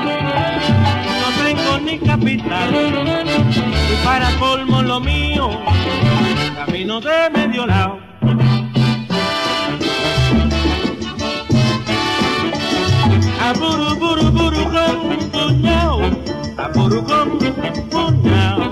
no 1.20 1.29
tengo 1.43 1.79
ni 1.83 1.99
capital. 1.99 2.70
Y 3.91 4.05
para 4.05 4.31
colmo 4.39 4.83
lo 4.83 5.01
mío, 5.01 5.49
camino 6.59 7.00
de 7.00 7.30
medio 7.30 7.66
lado. 7.66 8.00
Aburu, 13.48 13.94
buru, 14.00 14.30
buru, 14.32 14.64
con 14.74 15.30
puñao. 15.30 16.00
Aburu, 16.56 17.04
con 17.04 17.38
puñao. 17.90 18.70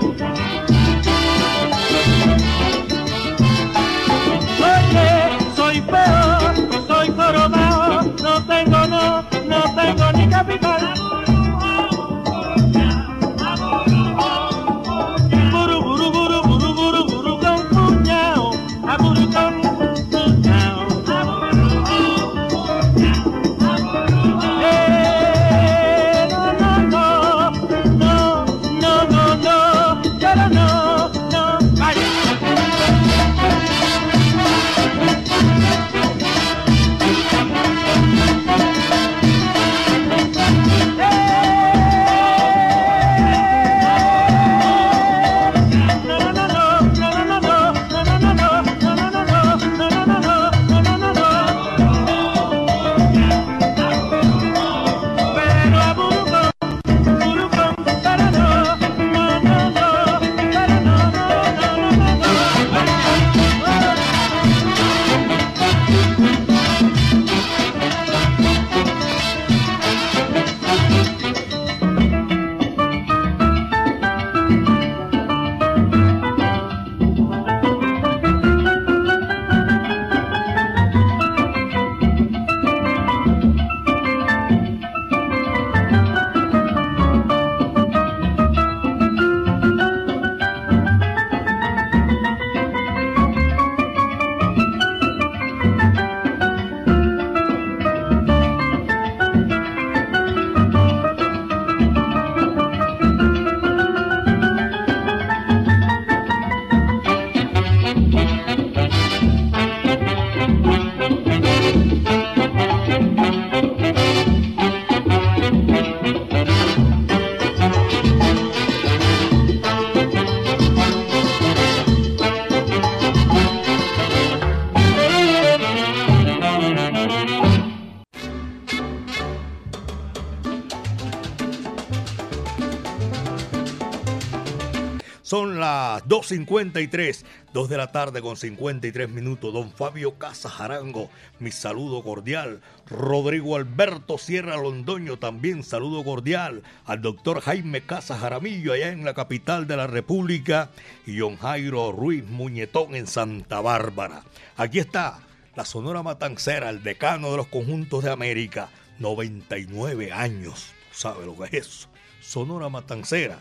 2.53, 136.17 137.23
2 137.53 137.69
de 137.69 137.77
la 137.77 137.91
tarde 137.91 138.21
con 138.23 138.37
53 138.37 139.07
minutos. 139.07 139.53
Don 139.53 139.71
Fabio 139.71 140.15
Casa 140.17 140.49
Jarango, 140.49 141.11
mi 141.37 141.51
saludo 141.51 142.03
cordial. 142.03 142.61
Rodrigo 142.87 143.55
Alberto 143.55 144.17
Sierra 144.17 144.57
Londoño, 144.57 145.19
también 145.19 145.63
saludo 145.63 146.03
cordial. 146.03 146.63
Al 146.85 147.03
doctor 147.03 147.41
Jaime 147.41 147.81
Casa 147.81 148.17
Jaramillo, 148.17 148.73
allá 148.73 148.89
en 148.89 149.05
la 149.05 149.13
capital 149.13 149.67
de 149.67 149.77
la 149.77 149.85
República. 149.85 150.71
Y 151.05 151.17
don 151.17 151.37
Jairo 151.37 151.91
Ruiz 151.91 152.25
Muñetón 152.25 152.95
en 152.95 153.05
Santa 153.05 153.61
Bárbara. 153.61 154.23
Aquí 154.55 154.79
está 154.79 155.19
la 155.55 155.65
Sonora 155.65 156.01
Matancera, 156.01 156.71
el 156.71 156.81
decano 156.81 157.29
de 157.29 157.37
los 157.37 157.47
conjuntos 157.47 158.03
de 158.03 158.11
América. 158.11 158.69
99 158.97 160.11
años. 160.11 160.73
¿Sabe 160.91 161.27
lo 161.27 161.37
que 161.37 161.43
es 161.45 161.53
eso? 161.67 161.89
Sonora 162.21 162.69
Matancera 162.69 163.37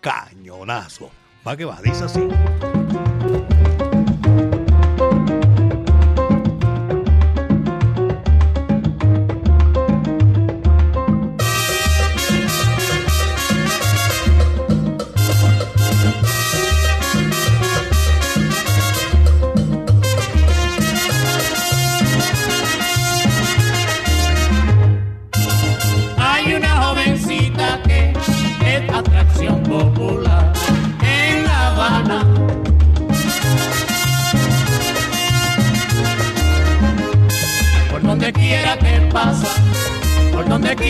cañonazo. 0.00 1.10
Va 1.46 1.56
que 1.56 1.64
va, 1.64 1.80
dice 1.82 2.04
así. 2.04 2.79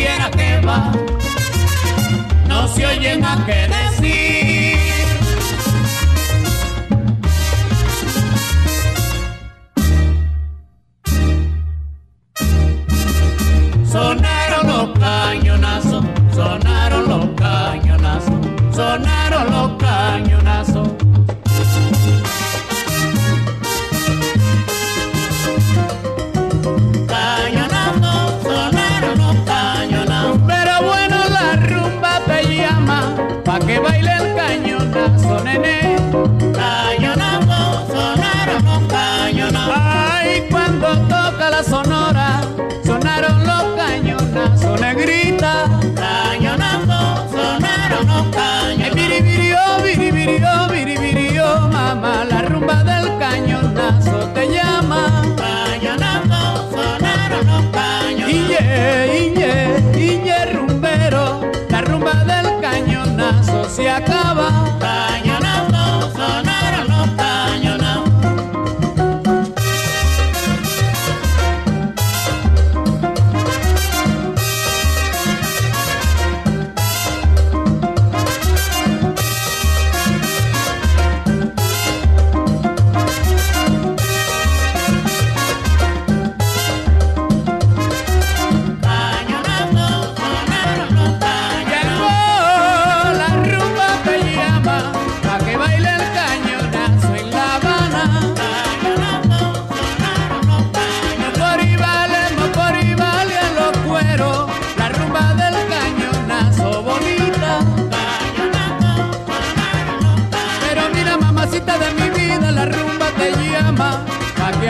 Que 0.07 0.61
va, 0.67 0.93
no 2.49 2.69
se 2.69 2.87
oye 2.87 3.17
más 3.19 3.45
que 3.45 3.69
decir. 3.69 4.60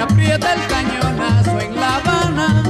Apriete 0.00 0.46
el 0.52 0.66
cañonazo 0.66 1.60
en 1.60 1.76
La 1.76 1.96
Habana. 1.96 2.62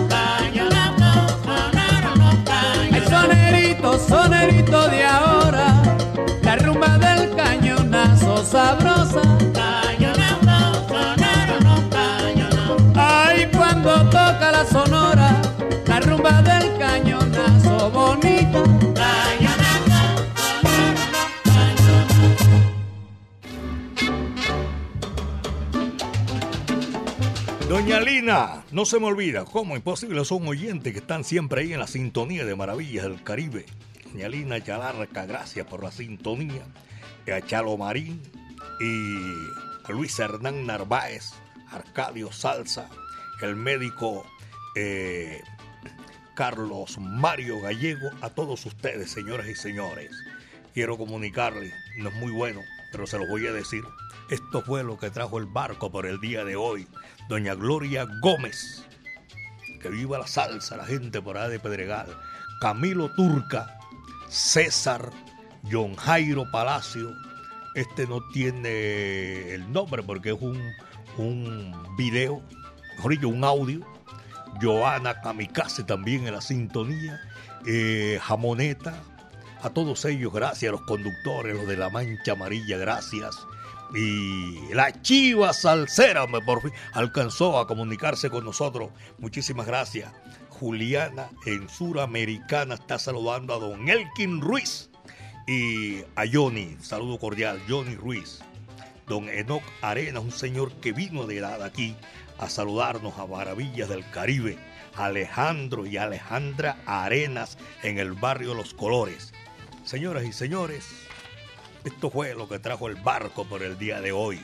El 2.93 3.05
sonerito, 3.09 3.99
sonerito 3.99 4.89
de 4.89 5.05
ahora, 5.05 5.83
la 6.43 6.57
rumba 6.57 6.99
del 6.99 7.35
cañonazo 7.37 8.45
sabrosa. 8.45 9.23
Ay, 12.97 13.49
cuando 13.57 14.05
toca 14.07 14.53
la 14.53 14.65
sonora, 14.67 15.30
Doña 27.81 28.63
no 28.73 28.85
se 28.85 29.01
me 29.01 29.07
olvida, 29.07 29.47
¿cómo 29.47 29.75
imposible 29.75 30.23
son 30.27 30.47
oyentes 30.47 30.93
que 30.93 30.99
están 30.99 31.25
siempre 31.25 31.63
ahí 31.63 31.73
en 31.73 31.81
la 31.81 31.87
sintonía 31.87 32.45
de 32.45 32.55
Maravillas 32.55 33.05
del 33.05 33.23
Caribe? 33.23 33.65
Doña 34.13 34.63
Chalarca, 34.63 35.25
gracias 35.25 35.67
por 35.67 35.83
la 35.83 35.91
sintonía. 35.91 36.63
A 37.35 37.41
Chalo 37.41 37.79
Marín 37.79 38.21
y 38.81 39.91
Luis 39.91 40.19
Hernán 40.19 40.67
Narváez, 40.67 41.31
Arcadio 41.71 42.31
Salsa, 42.31 42.91
el 43.41 43.57
médico 43.57 44.27
eh, 44.77 45.41
Carlos 46.35 46.99
Mario 46.99 47.63
Gallego, 47.63 48.11
a 48.21 48.29
todos 48.29 48.67
ustedes, 48.67 49.11
señoras 49.11 49.49
y 49.49 49.55
señores. 49.55 50.11
Quiero 50.75 50.99
comunicarles, 50.99 51.73
no 51.97 52.11
es 52.11 52.15
muy 52.17 52.31
bueno, 52.31 52.61
pero 52.93 53.07
se 53.07 53.17
los 53.17 53.27
voy 53.27 53.47
a 53.47 53.53
decir. 53.53 53.85
Esto 54.29 54.61
fue 54.63 54.85
lo 54.85 54.99
que 54.99 55.11
trajo 55.11 55.39
el 55.39 55.47
barco 55.47 55.91
por 55.91 56.07
el 56.07 56.21
día 56.21 56.45
de 56.45 56.57
hoy. 56.57 56.87
Doña 57.31 57.55
Gloria 57.55 58.09
Gómez. 58.21 58.85
Que 59.81 59.89
viva 59.89 60.19
la 60.19 60.27
salsa, 60.27 60.77
la 60.77 60.85
gente 60.85 61.23
por 61.23 61.39
ahí 61.39 61.49
de 61.49 61.61
Pedregal. 61.61 62.09
Camilo 62.61 63.09
Turca. 63.15 63.79
César. 64.29 65.13
John 65.71 65.95
Jairo 65.95 66.51
Palacio. 66.51 67.13
Este 67.77 68.09
no 68.09 68.21
tiene 68.33 69.55
el 69.55 69.73
nombre 69.73 70.03
porque 70.03 70.31
es 70.31 70.39
un, 70.41 70.61
un 71.19 71.73
video, 71.97 72.43
mejor 72.97 73.13
dicho, 73.13 73.29
un 73.29 73.45
audio. 73.45 73.87
Joana 74.61 75.21
Kamikaze 75.21 75.85
también 75.85 76.27
en 76.27 76.35
la 76.35 76.41
sintonía. 76.41 77.21
Eh, 77.65 78.19
Jamoneta. 78.21 79.05
A 79.63 79.71
todos 79.71 80.05
ellos, 80.05 80.33
gracias. 80.33 80.71
A 80.71 80.73
los 80.73 80.83
conductores, 80.83 81.55
los 81.55 81.69
de 81.69 81.77
la 81.77 81.91
Mancha 81.91 82.33
Amarilla, 82.33 82.77
gracias. 82.77 83.37
Y 83.95 84.73
la 84.73 85.03
chiva 85.03 85.53
salsera 85.53 86.27
por 86.27 86.63
fin 86.63 86.73
alcanzó 86.93 87.59
a 87.59 87.67
comunicarse 87.67 88.31
con 88.31 88.45
nosotros. 88.45 88.91
Muchísimas 89.19 89.67
gracias. 89.67 90.13
Juliana 90.49 91.31
en 91.47 91.69
Suramericana 91.69 92.75
está 92.75 92.99
saludando 92.99 93.55
a 93.55 93.59
don 93.59 93.89
Elkin 93.89 94.41
Ruiz 94.41 94.91
y 95.47 96.03
a 96.15 96.25
Johnny. 96.31 96.77
Saludo 96.81 97.19
cordial, 97.19 97.61
Johnny 97.69 97.97
Ruiz. 97.97 98.41
Don 99.09 99.29
Enoc 99.29 99.63
Arena, 99.83 100.21
un 100.21 100.31
señor 100.31 100.73
que 100.75 100.93
vino 100.93 101.27
de 101.27 101.39
edad 101.39 101.63
aquí 101.65 101.97
a 102.39 102.49
saludarnos 102.49 103.19
a 103.19 103.27
Maravillas 103.27 103.89
del 103.89 104.09
Caribe. 104.11 104.59
Alejandro 104.95 105.87
y 105.87 105.97
Alejandra 105.97 106.77
Arenas 106.87 107.59
en 107.83 107.99
el 107.99 108.13
barrio 108.13 108.55
Los 108.55 108.75
Colores. 108.75 109.33
Señoras 109.85 110.25
y 110.25 110.33
señores, 110.33 110.87
esto 111.85 112.11
fue 112.11 112.35
lo 112.35 112.49
que 112.49 112.59
trajo 112.59 112.89
el 112.89 112.97
barco 112.97 113.45
por 113.45 113.63
el 113.63 113.79
día 113.79 114.01
de 114.01 114.13
hoy. 114.13 114.41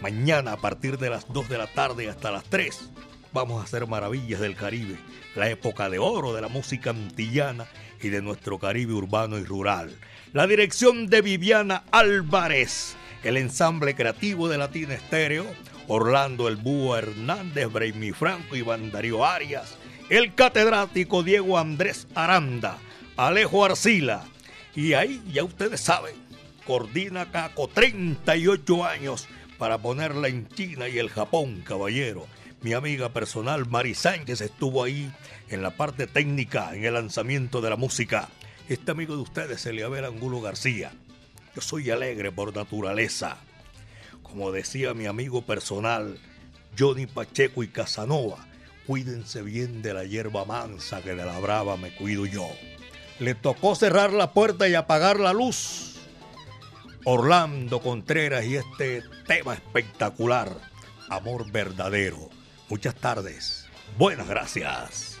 Mañana 0.00 0.52
a 0.52 0.56
partir 0.56 0.98
de 0.98 1.10
las 1.10 1.32
2 1.32 1.48
de 1.48 1.58
la 1.58 1.66
tarde 1.66 2.08
hasta 2.08 2.30
las 2.30 2.44
3 2.44 2.90
vamos 3.32 3.60
a 3.60 3.64
hacer 3.64 3.86
maravillas 3.86 4.40
del 4.40 4.54
Caribe, 4.54 4.96
la 5.34 5.48
época 5.50 5.90
de 5.90 5.98
oro 5.98 6.32
de 6.32 6.40
la 6.40 6.48
música 6.48 6.90
antillana 6.90 7.66
y 8.00 8.08
de 8.08 8.22
nuestro 8.22 8.58
Caribe 8.58 8.92
urbano 8.92 9.38
y 9.38 9.44
rural. 9.44 9.96
La 10.32 10.46
dirección 10.46 11.08
de 11.08 11.20
Viviana 11.20 11.82
Álvarez, 11.90 12.96
el 13.24 13.36
ensamble 13.36 13.94
creativo 13.94 14.48
de 14.48 14.58
Latina 14.58 14.94
Estéreo, 14.94 15.46
Orlando 15.88 16.48
El 16.48 16.56
Búho 16.56 16.96
Hernández, 16.96 17.70
Braimi 17.70 18.12
Franco, 18.12 18.56
Iván 18.56 18.90
Darío 18.90 19.24
Arias, 19.24 19.76
el 20.10 20.34
catedrático 20.34 21.22
Diego 21.22 21.58
Andrés 21.58 22.06
Aranda, 22.14 22.78
Alejo 23.16 23.64
Arcila. 23.64 24.24
Y 24.76 24.94
ahí 24.94 25.22
ya 25.32 25.44
ustedes 25.44 25.80
saben, 25.80 26.14
coordina 26.64 27.30
Caco 27.30 27.68
38 27.68 28.84
años 28.84 29.28
para 29.58 29.78
ponerla 29.78 30.28
en 30.28 30.48
China 30.48 30.88
y 30.88 30.98
el 30.98 31.10
Japón, 31.10 31.62
caballero. 31.66 32.26
Mi 32.62 32.72
amiga 32.72 33.10
personal 33.10 33.68
Mari 33.68 33.94
Sánchez 33.94 34.40
estuvo 34.40 34.82
ahí 34.82 35.12
en 35.48 35.62
la 35.62 35.70
parte 35.70 36.06
técnica, 36.06 36.74
en 36.74 36.84
el 36.84 36.94
lanzamiento 36.94 37.60
de 37.60 37.70
la 37.70 37.76
música. 37.76 38.28
Este 38.68 38.90
amigo 38.90 39.14
de 39.16 39.22
ustedes, 39.22 39.64
Eliabel 39.66 40.06
Angulo 40.06 40.40
García. 40.40 40.92
Yo 41.54 41.60
soy 41.60 41.90
alegre 41.90 42.32
por 42.32 42.56
naturaleza. 42.56 43.36
Como 44.22 44.50
decía 44.50 44.94
mi 44.94 45.06
amigo 45.06 45.42
personal, 45.42 46.18
Johnny 46.76 47.06
Pacheco 47.06 47.62
y 47.62 47.68
Casanova, 47.68 48.46
cuídense 48.86 49.42
bien 49.42 49.82
de 49.82 49.94
la 49.94 50.04
hierba 50.04 50.44
mansa 50.44 51.02
que 51.02 51.14
de 51.14 51.24
la 51.24 51.38
brava 51.38 51.76
me 51.76 51.94
cuido 51.94 52.26
yo. 52.26 52.48
Le 53.20 53.34
tocó 53.34 53.74
cerrar 53.76 54.12
la 54.12 54.32
puerta 54.32 54.68
y 54.68 54.74
apagar 54.74 55.20
la 55.20 55.32
luz. 55.32 55.93
Orlando 57.04 57.80
Contreras 57.80 58.44
y 58.46 58.56
este 58.56 59.02
tema 59.26 59.54
espectacular, 59.54 60.48
Amor 61.10 61.50
Verdadero. 61.52 62.30
Muchas 62.70 62.94
tardes. 62.94 63.66
Buenas 63.98 64.26
gracias. 64.26 65.20